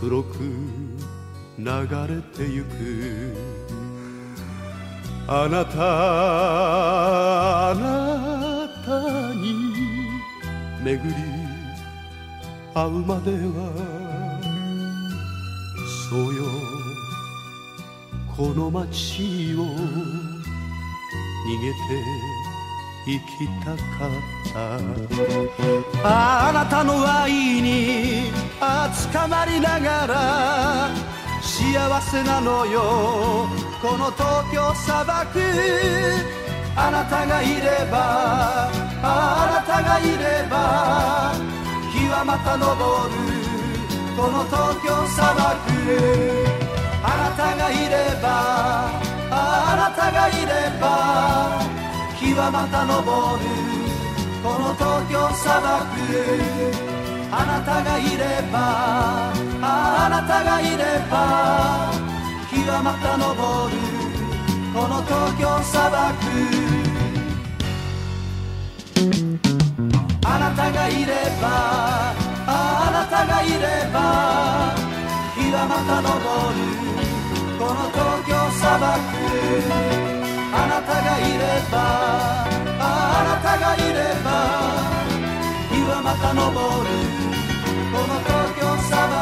[0.00, 0.38] 黒く
[1.58, 1.66] 流
[2.08, 3.36] れてゆく。
[5.28, 5.76] あなた
[7.70, 8.88] あなた
[9.34, 9.76] に
[10.82, 11.14] 巡り
[12.74, 13.70] 会うまでは
[16.08, 16.44] そうよ。
[18.34, 19.58] この街を
[21.46, 21.76] 逃げて
[23.10, 24.12] 行きたかっ
[24.52, 24.76] た
[26.48, 30.90] あなたの愛にあ捕まりながら
[31.42, 33.48] 幸せなのよ
[33.82, 35.40] この東京砂漠
[36.76, 38.70] あなたがいれば
[39.02, 41.32] あなたがいれば
[41.90, 43.18] 日はまた昇る
[44.16, 45.50] この東京砂漠
[47.02, 49.02] あなたがいれば
[49.32, 51.79] あなたがいれば。
[52.20, 52.94] 日はまた昇
[53.42, 53.80] る。
[54.42, 55.84] この東京砂漠
[57.30, 61.92] あなたがいればあなたがいれば
[62.48, 63.28] 日はまた昇
[63.68, 63.76] る
[64.72, 66.00] この東京砂漠
[70.24, 71.12] あなたがいれ
[71.42, 72.14] ば
[72.46, 74.72] あなたがいれば
[75.36, 76.08] 日はまた昇
[76.56, 76.64] る
[77.58, 80.19] この東京砂漠
[80.52, 81.38] あなたがいれ
[81.70, 81.76] ば
[82.78, 82.84] あ
[83.26, 84.28] なたがいれば
[85.70, 86.90] 日はまた昇る
[87.92, 89.20] この東京砂漠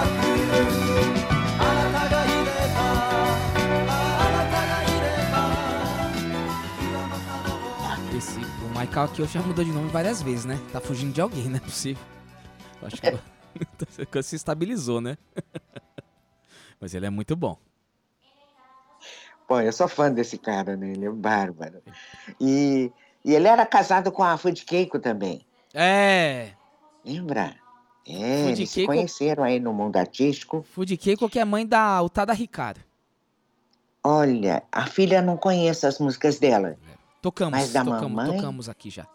[1.58, 2.78] あなたがいれば
[3.88, 5.36] あなたがいれば
[8.16, 10.58] esse, ah, o Michael aqui já mudou de nome várias vezes, né?
[10.72, 12.02] Tá fugindo de alguém, não é possível.
[12.82, 13.12] Acho que
[14.22, 15.16] se estabilizou, né?
[16.80, 17.58] Mas ele é muito bom.
[19.48, 20.90] Pô, eu sou fã desse cara, né?
[20.92, 21.82] Ele é bárbaro.
[22.38, 22.92] E,
[23.24, 25.44] e ele era casado com a Food Keiko também.
[25.72, 26.52] É.
[27.02, 27.56] Lembra?
[28.06, 30.62] É, eles se Keiko- conheceram aí no mundo artístico.
[30.74, 32.80] Food Keiko que é mãe da Utada Ricardo.
[34.04, 36.76] Olha, a filha não conhece as músicas dela.
[37.20, 38.36] Tocamos, Mas da tocamos, mamãe?
[38.36, 39.06] tocamos aqui já.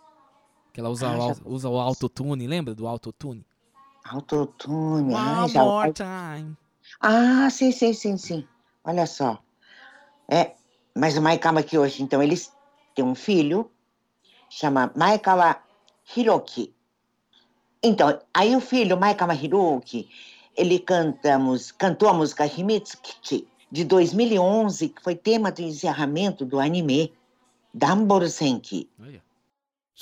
[0.73, 3.45] Que ela usa, Ah, o, já- usa o autotune, lembra do autotune?
[4.03, 5.13] Autotune.
[5.13, 5.63] Ah, One já...
[5.63, 6.57] more time.
[6.99, 8.47] ah, sim, sim, sim, sim.
[8.84, 9.39] Olha só.
[10.28, 10.53] É,
[10.95, 12.53] mas o Maikawa aqui hoje, então, eles
[12.95, 13.70] têm um filho,
[14.51, 15.57] chama Maikawa
[16.16, 16.74] Hiroki.
[17.82, 20.09] Então, aí o filho, Maikawa Hiroki,
[20.57, 26.45] ele canta, a mus- cantou a música Himitsukichi, de 2011, que foi tema do encerramento
[26.45, 27.12] do anime
[27.74, 28.89] Danboru Senki.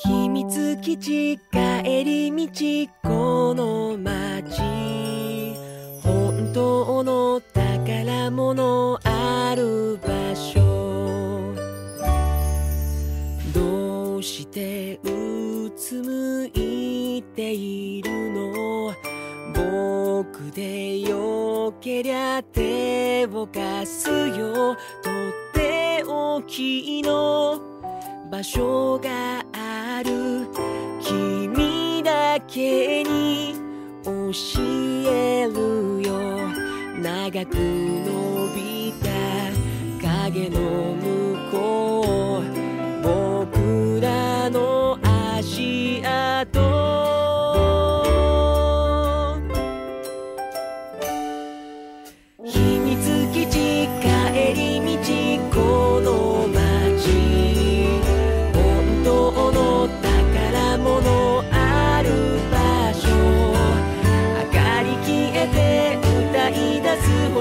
[0.04, 4.60] 秘密基地帰り道この街
[6.02, 9.09] 本当の宝物あ
[15.91, 18.95] うつむいているの
[19.53, 24.77] 僕でよけりゃ手を貸すよ。
[25.03, 27.59] とっておきの。
[28.31, 30.47] 場所がある。
[31.01, 33.55] 君だけに
[34.05, 34.31] 教
[35.11, 36.47] えるよ。
[37.01, 38.10] 長く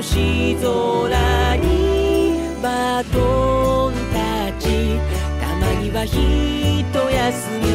[0.09, 4.19] 星空にバトンタ
[4.49, 4.99] ッチ
[5.39, 7.65] たまには一休み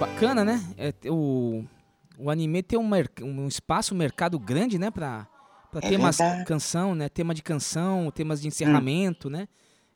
[0.00, 0.60] Bacana, né?
[0.76, 1.64] É, te- o,
[2.18, 4.90] o anime tem um, merc- um espaço, um mercado grande, né?
[4.90, 5.26] Pra,
[5.70, 6.44] pra É temas verdade.
[6.44, 7.08] canção, né?
[7.08, 9.46] Tema de canção, temas de encerramento, né?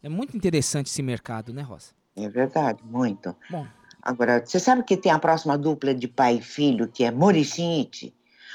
[0.02, 1.88] É muito interessante esse mercado, né, Rosa?
[2.15, 3.35] É verdade, muito.
[3.49, 3.65] Bom.
[4.01, 8.13] Agora, você sabe que tem a próxima dupla de pai e filho, que é Morishite?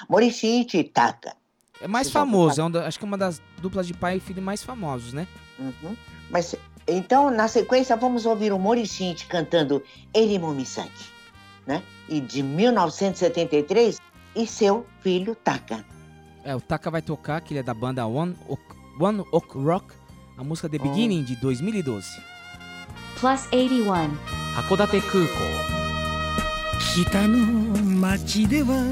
[0.08, 1.34] Morishite e Taka.
[1.80, 4.16] É mais Você famoso, é um da- acho que é uma das duplas de pai
[4.16, 5.26] e filho mais famosos, né?
[5.58, 5.96] Uhum.
[6.30, 6.54] Mas,
[6.86, 9.82] então, na sequência, vamos ouvir o Morishite cantando
[10.12, 11.06] Erimo Misaki,
[11.66, 11.82] né?
[12.08, 13.98] E de 1973,
[14.36, 15.84] e seu filho Taka.
[16.44, 19.94] É, o Taka vai tocar, que ele é da banda One Ok, One Ok Rock,
[20.36, 22.20] a música The Beginning de 2012.
[23.20, 24.10] Plus 81.
[24.54, 25.28] 函館空港。
[26.94, 27.36] 北の
[28.00, 28.84] 街では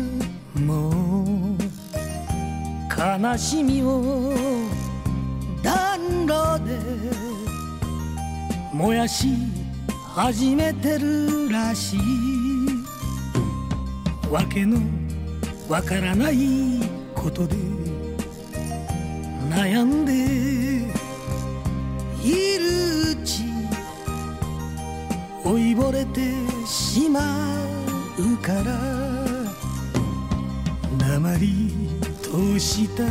[0.55, 1.59] もう
[2.91, 4.35] 悲しみを
[5.63, 6.77] 暖炉で
[8.73, 9.29] 燃やし
[10.15, 12.01] 始めてるらしい。
[14.29, 14.81] わけの
[15.69, 16.81] わからない
[17.15, 17.55] ことで
[19.51, 20.13] 悩んで
[22.25, 22.96] いる
[25.47, 26.21] 老いぼれて
[26.67, 27.21] しま
[28.19, 28.65] うから
[30.99, 31.71] 鉛
[32.21, 33.05] とした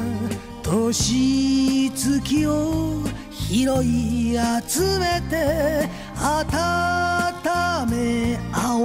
[0.61, 5.87] 年月を拾い集めて
[6.19, 8.81] 温め合お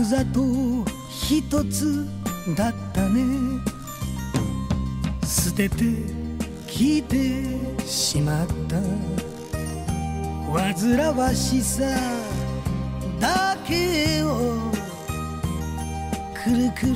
[0.00, 2.06] 角砂糖一つ
[2.56, 3.60] だったね。
[5.26, 5.84] 捨てて
[6.66, 7.44] きて
[7.84, 8.76] しまった。
[10.50, 11.84] 煩わしさ
[13.20, 14.72] だけを
[16.34, 16.94] くるくる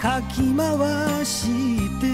[0.00, 1.46] かき回し
[2.00, 2.06] て。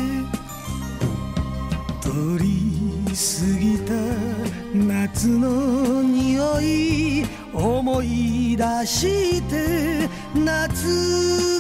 [2.00, 2.72] 通り
[3.07, 3.14] 過
[3.61, 3.92] ぎた
[4.74, 7.41] 夏の匂い。
[7.53, 10.48] 思い出して懐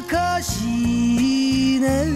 [0.08, 2.11] かしいね。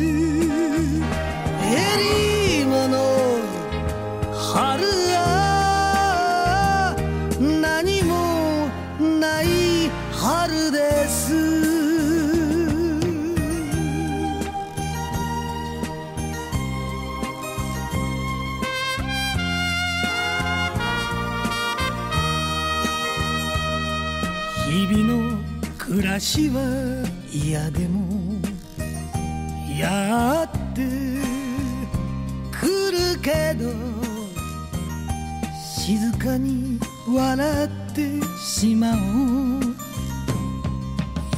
[26.17, 28.41] 暮らしは嫌でも
[29.79, 30.81] やって
[32.51, 33.69] くるけど
[35.79, 39.77] 静かに笑ってしまおう。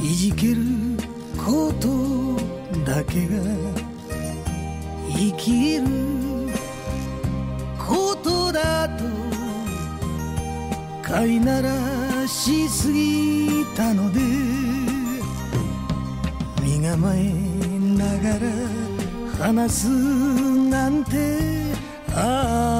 [0.01, 0.63] いじける
[1.37, 2.39] こと
[2.89, 3.35] だけが
[5.09, 5.83] 生きる
[7.77, 9.03] ことだと
[11.03, 11.69] 飼いなら
[12.27, 14.38] しすぎたので
[16.99, 17.31] 構え
[17.97, 21.71] ながら話すなんて
[22.13, 22.78] ああ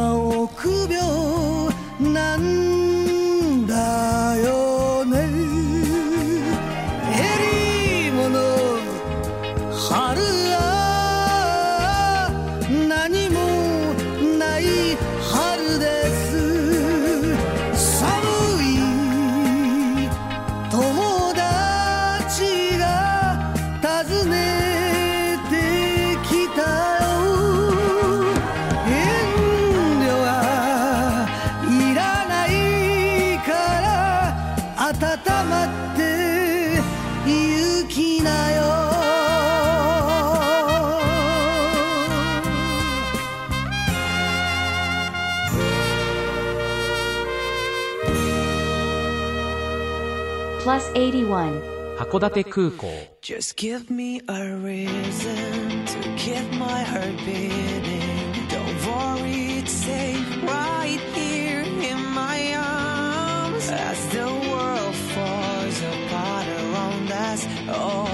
[50.68, 51.60] plus 81.
[51.96, 52.88] 函館空港
[53.22, 58.02] Just give me a reason to keep my heart beating.
[58.48, 63.70] Don't worry, it's safe right here in my arms.
[63.70, 68.08] As the world falls apart around us, all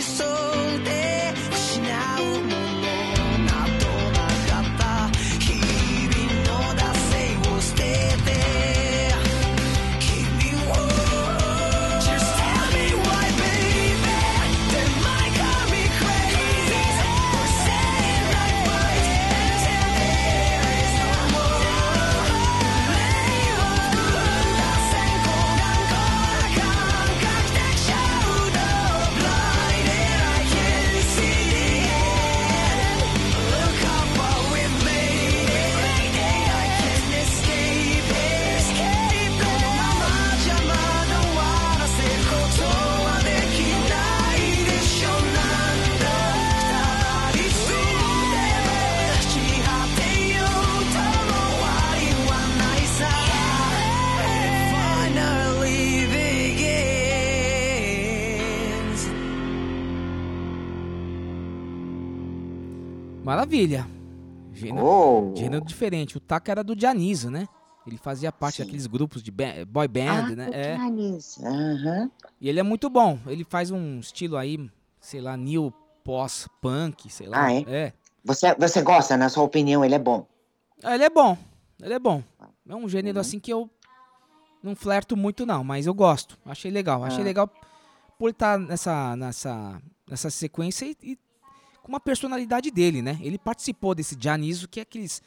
[0.00, 0.49] so
[63.50, 63.84] Maravilha.
[64.52, 65.34] Gênero, Oh.
[65.34, 66.16] gênero diferente.
[66.16, 67.48] O Taka era do Dianiso, né?
[67.84, 70.50] Ele fazia parte daqueles grupos de boy band, ah, né?
[70.52, 70.76] É.
[70.76, 72.10] Aham.
[72.40, 73.18] E ele é muito bom.
[73.26, 74.70] Ele faz um estilo aí,
[75.00, 75.72] sei lá, new
[76.04, 77.46] pós-punk, sei lá.
[77.46, 77.92] Ah, é?
[78.24, 80.24] Você, você gosta, na sua opinião, ele é bom?
[80.84, 81.36] Ah, Ele é bom.
[81.82, 82.22] Ele é bom.
[82.68, 83.68] É um gênero assim que eu
[84.62, 86.38] não flerto muito, não, mas eu gosto.
[86.46, 87.02] Achei legal.
[87.02, 87.24] Achei Ah.
[87.24, 87.50] legal
[88.16, 91.18] por estar nessa, nessa, nessa sequência e, e
[91.82, 93.18] com uma personalidade dele, né?
[93.22, 95.22] Ele participou desse Dianiso, que é aqueles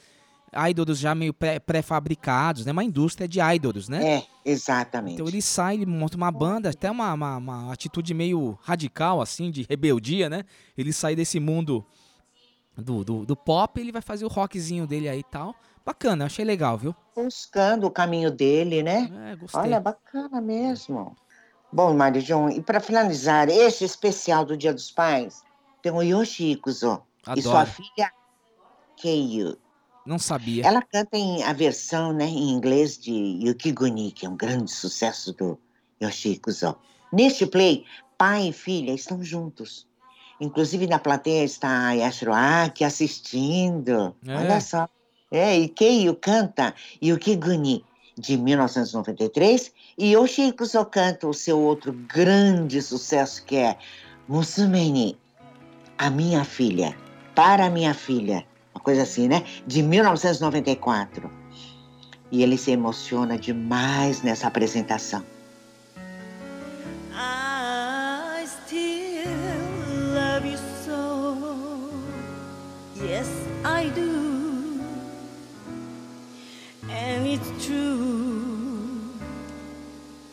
[0.69, 2.71] idols já meio pré- pré-fabricados, né?
[2.71, 4.17] Uma indústria de idols, né?
[4.17, 5.15] É, exatamente.
[5.15, 9.49] Então ele sai, ele monta uma banda, até uma, uma, uma atitude meio radical, assim,
[9.49, 10.43] de rebeldia, né?
[10.77, 11.83] Ele sai desse mundo
[12.77, 15.55] do, do, do pop, ele vai fazer o rockzinho dele aí e tal.
[15.85, 16.95] Bacana, achei legal, viu?
[17.15, 19.11] Buscando o caminho dele, né?
[19.31, 19.61] É, gostei.
[19.61, 21.15] Olha, bacana mesmo.
[21.71, 25.41] Bom, Marijon, e para finalizar, esse especial do Dia dos Pais
[25.83, 27.03] tem o Yoshi Ikuzo
[27.35, 28.09] e sua filha
[28.95, 29.57] Keiyu.
[30.05, 30.65] Não sabia.
[30.65, 35.33] Ela canta em a versão né, em inglês de Yukiguni, que é um grande sucesso
[35.33, 35.59] do
[36.01, 36.75] Yoshiko Zo.
[37.11, 37.85] Neste play,
[38.17, 39.85] pai e filha estão juntos.
[40.39, 44.15] Inclusive na plateia está a Yashiro Aki assistindo.
[44.25, 44.35] É.
[44.35, 44.87] Olha só.
[45.29, 47.83] É, e Keiyu canta Yukiguni
[48.17, 53.77] de 1993 e Yoshiko Zo canta o seu outro grande sucesso que é
[54.27, 55.17] Musumeni,
[55.97, 56.95] a minha filha,
[57.35, 59.43] para a minha filha uma coisa assim, né?
[59.67, 61.29] De 1994.
[62.31, 65.23] E ele se emociona demais nessa apresentação.
[67.13, 69.29] I still
[70.15, 71.91] love you so.
[72.95, 73.29] Yes,
[73.63, 74.81] I do.
[76.89, 79.13] And it's true.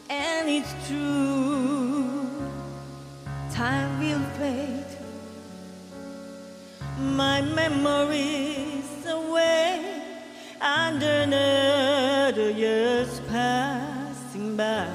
[0.08, 1.19] And it's true.
[7.26, 9.84] My memories away.
[10.58, 14.88] And another years passing by.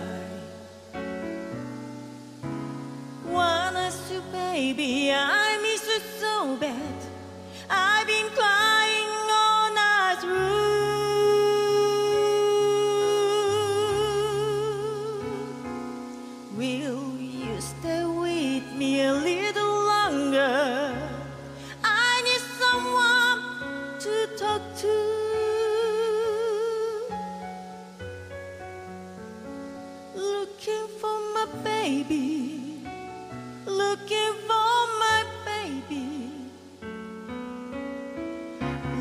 [3.28, 6.95] Wanna you, baby, I miss you so bad.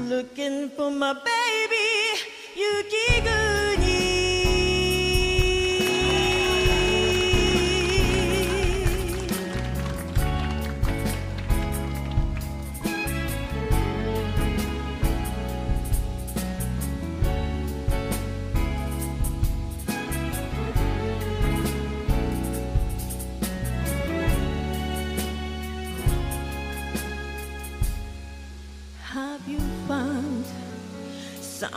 [0.09, 2.21] Looking for my baby,
[2.57, 3.54] Yukiguni.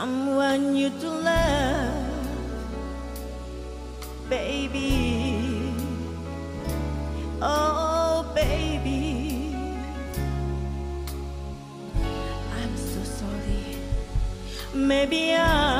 [0.08, 2.28] Someone you to love,
[4.30, 5.74] baby?
[7.42, 9.54] Oh, baby.
[12.58, 13.76] I'm so sorry.
[14.72, 15.77] Maybe I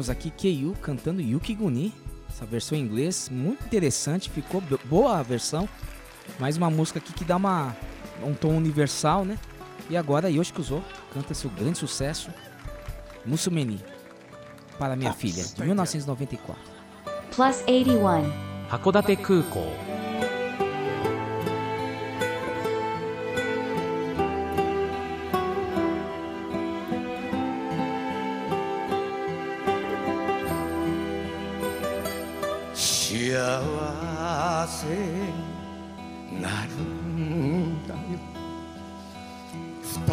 [0.00, 1.92] tivemos aqui Keiyu cantando Yuki Guni.
[2.28, 5.68] Essa versão em inglês, muito interessante, ficou bo- boa a versão.
[6.38, 7.76] Mais uma música aqui que dá uma,
[8.24, 9.36] um tom universal, né?
[9.90, 10.82] E agora Yoshiko Zo
[11.12, 12.30] canta seu grande sucesso,
[13.26, 13.80] Musumeni,
[14.78, 16.62] para minha filha, de 1994.
[17.34, 18.50] Plus 81.
[18.70, 19.16] 函館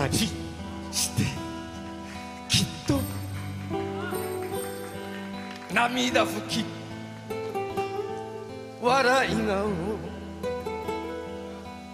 [0.07, 0.25] 二人
[0.91, 1.23] して
[2.47, 2.99] きっと
[5.73, 6.65] 涙拭き
[8.81, 9.69] 笑い顔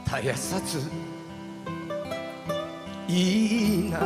[0.05, 0.91] 絶やさず
[3.07, 3.99] いいな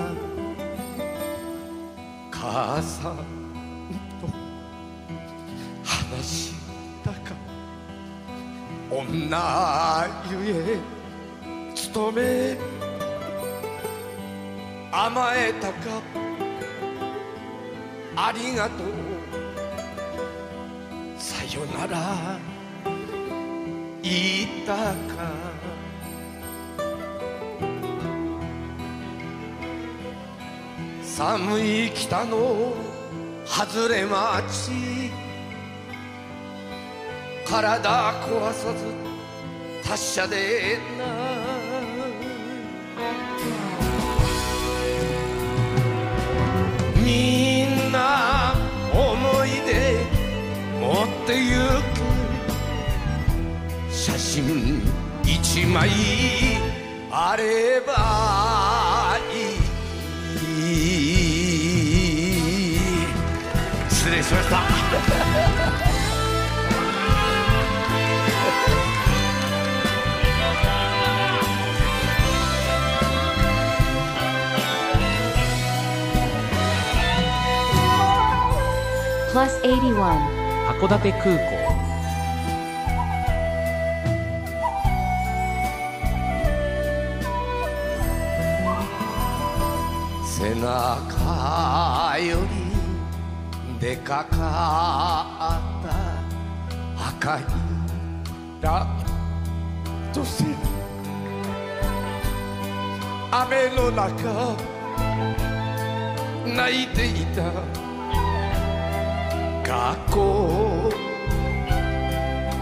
[2.32, 3.18] 母さん
[4.22, 4.28] と
[5.84, 6.54] 話し
[7.04, 7.36] たか
[8.90, 12.77] 女ゆえ勤め
[14.92, 16.02] 甘えたか。
[18.16, 18.88] ありがとう。
[21.18, 22.40] さよなら。
[24.02, 25.58] 言ったか。
[31.04, 32.76] 寒い北の
[33.44, 34.72] 外れ町
[37.44, 38.86] 体壊さず
[39.84, 41.27] 達者でな
[47.08, 48.54] みんな
[48.92, 50.04] 思い出
[50.82, 51.56] 持ってゆ
[51.94, 51.96] く。
[53.90, 54.82] 写真
[55.24, 55.90] 一枚
[57.10, 60.76] あればいい。
[63.90, 65.87] 失礼しました。
[79.38, 79.94] プラス81。
[80.66, 81.42] 函館空港。
[90.26, 95.82] 背中よりでかかっ
[96.98, 97.44] た赤い
[98.60, 98.88] ラン
[100.16, 100.50] ドセル
[103.30, 104.58] 雨の中
[106.56, 107.87] 泣いていた
[109.77, 110.91] 学校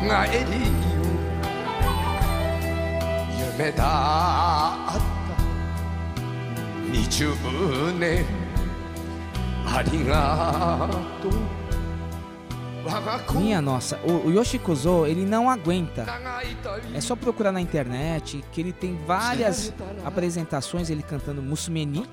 [0.03, 0.07] 帰
[0.51, 1.01] りよ
[3.59, 5.41] 夢だった
[6.93, 8.25] 20年
[9.67, 10.89] ありが
[11.23, 11.33] とう
[12.85, 16.07] 我が子 Minha nossa, o, o Yoshiko Zo, ele não aguenta.
[16.95, 19.73] É só procurar na internet que ele tem várias
[20.05, 22.07] apresentações ele cantando Musumeni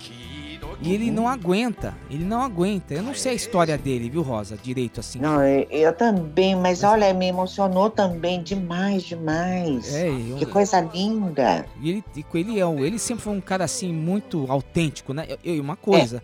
[0.83, 2.93] e ele não aguenta, ele não aguenta.
[2.95, 5.19] Eu não sei a história dele, viu, Rosa, direito assim.
[5.19, 9.95] Não, eu, eu também, mas olha, me emocionou também demais, demais.
[9.95, 11.65] É, eu- Que coisa linda.
[11.81, 12.05] E ele,
[12.35, 15.27] ele, é um- ele sempre foi um cara assim muito autêntico, né?
[15.45, 16.23] E uma coisa,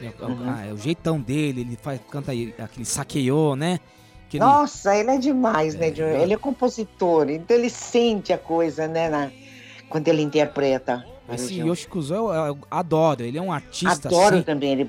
[0.00, 0.38] é, Uhum.
[0.46, 3.80] ah, é o jeitão dele, ele faz, canta aquele saqueô, né?
[4.28, 5.88] Que ele- Nossa, ele é demais, né?
[5.94, 6.20] Júnior?
[6.20, 9.08] Ele é compositor, então ele sente a coisa, né?
[9.08, 9.30] na-
[9.88, 11.04] quando ele interpreta.
[11.32, 11.68] Esse Júnior.
[11.68, 14.44] Yoshiko Zo eu, eu adoro, ele é um artista Adoro assim.
[14.44, 14.88] também ele.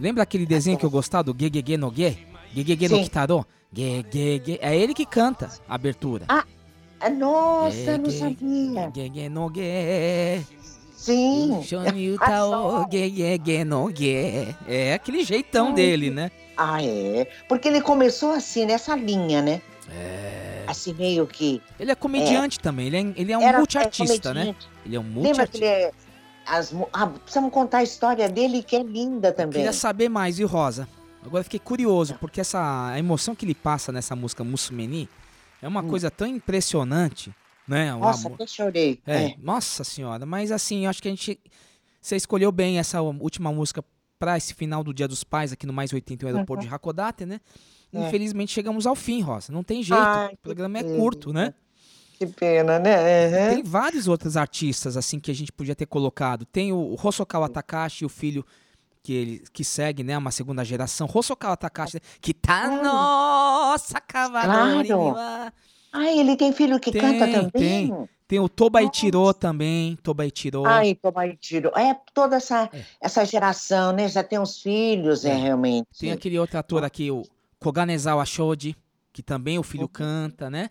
[0.00, 2.18] Lembra aquele desenho que eu gostava do Gegege no Ge?
[2.52, 3.02] Gegege no.
[3.02, 3.46] Kitaro?
[3.72, 4.58] Gegege.
[4.60, 6.24] É ele que canta a abertura.
[6.28, 6.44] Ah,
[7.10, 8.92] nossa, eu não Ge- sabia.
[8.94, 10.44] Gegege no Ge.
[10.96, 11.60] Sim.
[13.94, 14.54] Ge.
[14.66, 16.30] É aquele jeitão Ai, dele, né?
[16.56, 17.26] Ah, é.
[17.48, 19.60] Porque ele começou assim, nessa linha, né?
[19.90, 20.64] É.
[20.66, 21.62] Assim, meio que.
[21.80, 24.54] Ele é comediante também, ele é, ele é um Era- multiartista, é né?
[24.84, 25.66] Ele é um Lembra que ele multiartista.
[25.66, 25.92] é.
[26.46, 29.52] As, ah, precisamos contar a história dele, que é linda também.
[29.60, 30.88] Queria saber mais, e Rosa?
[31.22, 35.08] Agora eu fiquei curioso, porque essa a emoção que ele passa nessa música Musumeni
[35.60, 37.34] é uma coisa tão impressionante,
[37.66, 37.94] né?
[37.94, 37.98] Hum.
[37.98, 38.98] Nossa, até chorei.
[39.06, 39.34] É, É.
[39.42, 41.38] nossa senhora, mas assim, eu acho que a gente.
[42.00, 43.84] Você escolheu bem essa última música
[44.18, 46.68] para esse final do Dia dos Pais aqui no Mais 81 Aeroporto Uhum.
[46.68, 47.40] de Hakodate, né?
[47.92, 48.06] É.
[48.06, 49.52] Infelizmente chegamos ao fim, Rosa.
[49.52, 50.00] Não tem jeito.
[50.00, 50.96] Ai, o programa é pena.
[50.96, 51.54] curto, né?
[52.18, 53.48] Que pena, né?
[53.48, 53.54] Uhum.
[53.54, 56.44] Tem vários outros artistas assim que a gente podia ter colocado.
[56.44, 58.44] Tem o Hosokawa Takashi, o filho
[59.02, 61.08] que ele que segue, né, uma segunda geração.
[61.12, 64.00] Hosokawa Takashi, que tá nossa.
[64.00, 65.52] Claro.
[65.92, 67.50] Ah, ele tem filho que canta também?
[67.50, 68.08] Tem.
[68.28, 70.66] Tem o Tobaitirô também, Tobaitirô.
[70.66, 71.72] Ai, Tobaitiro.
[71.74, 72.68] É toda essa,
[73.00, 74.06] essa geração, né?
[74.06, 75.86] Já tem uns filhos, é, realmente.
[75.98, 77.22] Tem aquele outro ator aqui, o
[77.60, 78.76] Koganezawa Shoji,
[79.12, 80.70] que também o filho canta, né?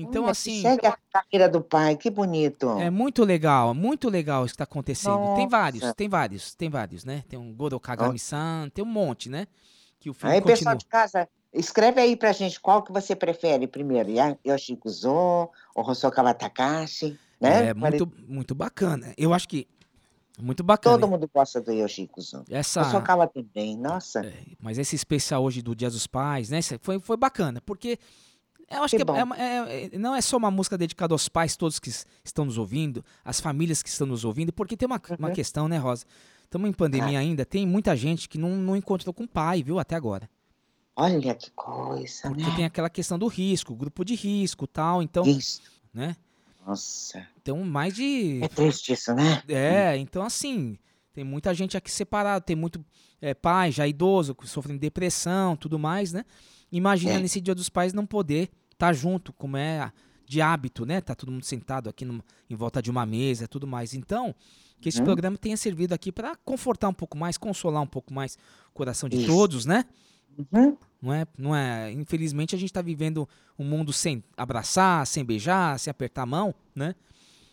[0.00, 0.62] Então, Olha, assim.
[0.62, 2.70] Segue a carreira do pai, que bonito.
[2.78, 5.34] É muito legal, muito legal isso que tá acontecendo.
[5.34, 5.94] Tem vários, Nossa.
[5.94, 7.24] tem vários, tem vários, né?
[7.28, 9.46] Tem um Goro Kagami-san, tem um monte, né?
[9.98, 10.56] Que o filme Aí, continua.
[10.56, 14.10] pessoal de casa, escreve aí pra gente qual que você prefere primeiro,
[14.46, 17.68] Yoshiko Zo ou Hosokawa Takashi, né?
[17.68, 19.12] É muito, muito bacana.
[19.16, 19.66] Eu acho que
[20.40, 20.98] muito bacana.
[20.98, 22.44] Todo mundo gosta do Yoshiko Zo.
[22.50, 24.22] Essa- Hosokawa também, nossa.
[24.60, 26.60] Mas esse especial hoje do Dia dos Pais, né?
[26.80, 27.98] Foi, foi bacana, porque
[28.70, 29.34] eu acho que, Que é- bom.
[29.34, 31.90] é- é- não é só uma música dedicada aos pais todos que
[32.24, 35.16] estão nos ouvindo, às famílias que estão nos ouvindo, porque tem uma, Uhum.
[35.18, 36.04] uma questão, né, Rosa?
[36.44, 39.78] Estamos em pandemia ainda, tem muita gente que não, não encontrou com o pai, viu,
[39.78, 40.28] até agora.
[40.96, 42.52] Olha que coisa, Porque né?
[42.56, 45.24] tem aquela questão do risco, grupo de risco tal, então.
[45.26, 45.60] Isso.
[45.94, 46.16] Né?
[46.66, 47.26] Nossa.
[47.40, 48.40] Então, mais de.
[48.42, 49.42] É triste isso, né?
[49.48, 50.78] É, então assim,
[51.12, 52.84] tem muita gente aqui separada, tem muito
[53.20, 56.24] é, pai já idoso, que sofrendo depressão, tudo mais, né?
[56.70, 57.18] Imagina É.
[57.18, 59.90] nesse Dia dos Pais não poder estar junto, como é
[60.26, 61.00] de hábito, né?
[61.00, 63.94] Tá todo mundo sentado aqui numa- em volta de uma mesa, tudo mais.
[63.94, 64.34] Então,
[64.80, 65.04] que esse Uhum.
[65.06, 68.36] programa tenha servido aqui para confortar um pouco mais, consolar um pouco mais
[68.70, 69.26] o coração de Isso.
[69.26, 69.86] todos, né?
[70.52, 70.76] Uhum.
[71.00, 71.92] Não é, não é.
[71.92, 73.28] Infelizmente a gente está vivendo
[73.58, 76.94] um mundo sem abraçar, sem beijar, sem apertar a mão, né?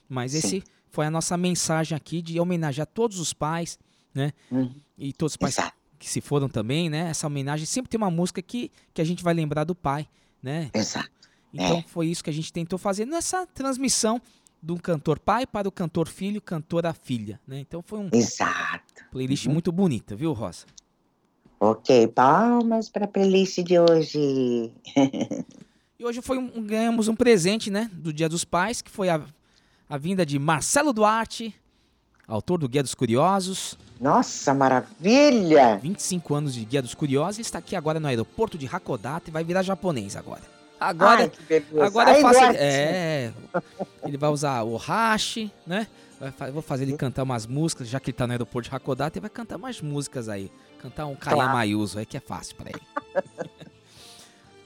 [0.10, 0.38] Mas Sim.
[0.39, 3.78] esse foi a nossa mensagem aqui de homenagear todos os pais,
[4.14, 4.32] né?
[4.50, 4.74] Uhum.
[4.98, 5.56] E todos os pais
[6.00, 7.10] que se foram também, né?
[7.10, 10.08] Essa homenagem sempre tem uma música que, que a gente vai lembrar do pai,
[10.41, 10.70] né?
[10.74, 11.10] Exato.
[11.54, 11.84] Então É.
[11.88, 14.22] foi isso que a gente tentou fazer nessa transmissão
[14.62, 17.60] do cantor pai para o cantor filho, cantora filha, né?
[17.60, 19.06] Então foi um Exato.
[19.12, 19.54] playlist Uhum.
[19.54, 20.66] muito bonita, viu, Rosa?
[21.60, 24.72] Ok, palmas para a playlist de hoje.
[25.97, 29.22] E hoje foi um, ganhamos um presente, né, do Dia dos Pais, que foi a,
[29.89, 31.56] a vinda de Marcelo Duarte,
[32.28, 33.78] autor do Guia dos Curiosos.
[33.99, 35.80] Nossa, maravilha!
[35.82, 39.43] 25 anos de Guia dos Curiosos, está aqui agora no aeroporto de Hakodate e vai
[39.45, 40.41] virar japonês agora.
[40.78, 42.39] Agora, Ai, agora eu Ai, faço.
[42.39, 42.58] Duarte.
[42.60, 43.32] É,
[44.03, 45.88] ele vai usar o hashi, né?
[46.53, 46.91] Vou fazer Uhum.
[46.91, 49.57] ele cantar umas músicas, já que ele tá no aeroporto de Hakodate, ele vai cantar
[49.57, 50.51] mais músicas aí.
[50.82, 51.53] Cantar um Kaya Claro.
[51.53, 52.82] Mayuso aí que é fácil pra ele.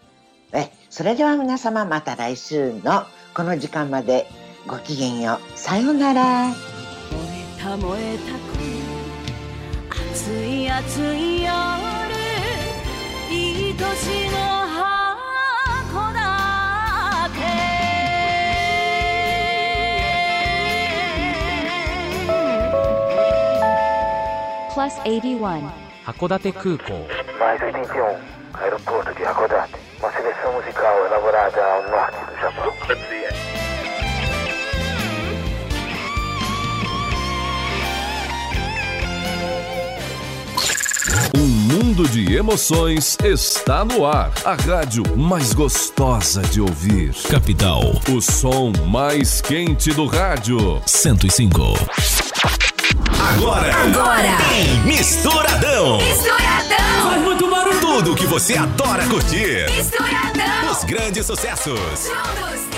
[0.50, 4.26] え、それでは皆様また来週のこの時間まで
[4.65, 5.57] ごきげんよう。
[5.57, 6.47] さようなら。
[6.47, 8.53] 燃えた燃えたく
[10.13, 11.51] 暑い暑い夜
[13.29, 14.37] 愛しの
[14.69, 16.23] 函館
[24.73, 25.71] Plus 81.
[26.05, 27.07] 函館空港
[27.39, 28.17] Mais 81,
[28.53, 29.75] aeroporto de Hakodate.
[29.99, 33.42] Uma seleção musical elaborada ao norte do Japão.
[41.37, 44.31] Um mundo de emoções está no ar.
[44.45, 47.13] A rádio mais gostosa de ouvir.
[47.29, 47.81] Capital.
[48.09, 50.81] O som mais quente do rádio.
[50.85, 51.61] 105.
[53.19, 54.37] Agora, Agora.
[54.49, 55.97] tem Misturadão.
[55.97, 57.09] Misturadão.
[57.09, 57.79] Faz muito barulho.
[57.79, 59.69] Tudo que você adora curtir.
[59.75, 60.71] Misturadão.
[60.71, 61.79] Os grandes sucessos.
[62.07, 62.72] Juntos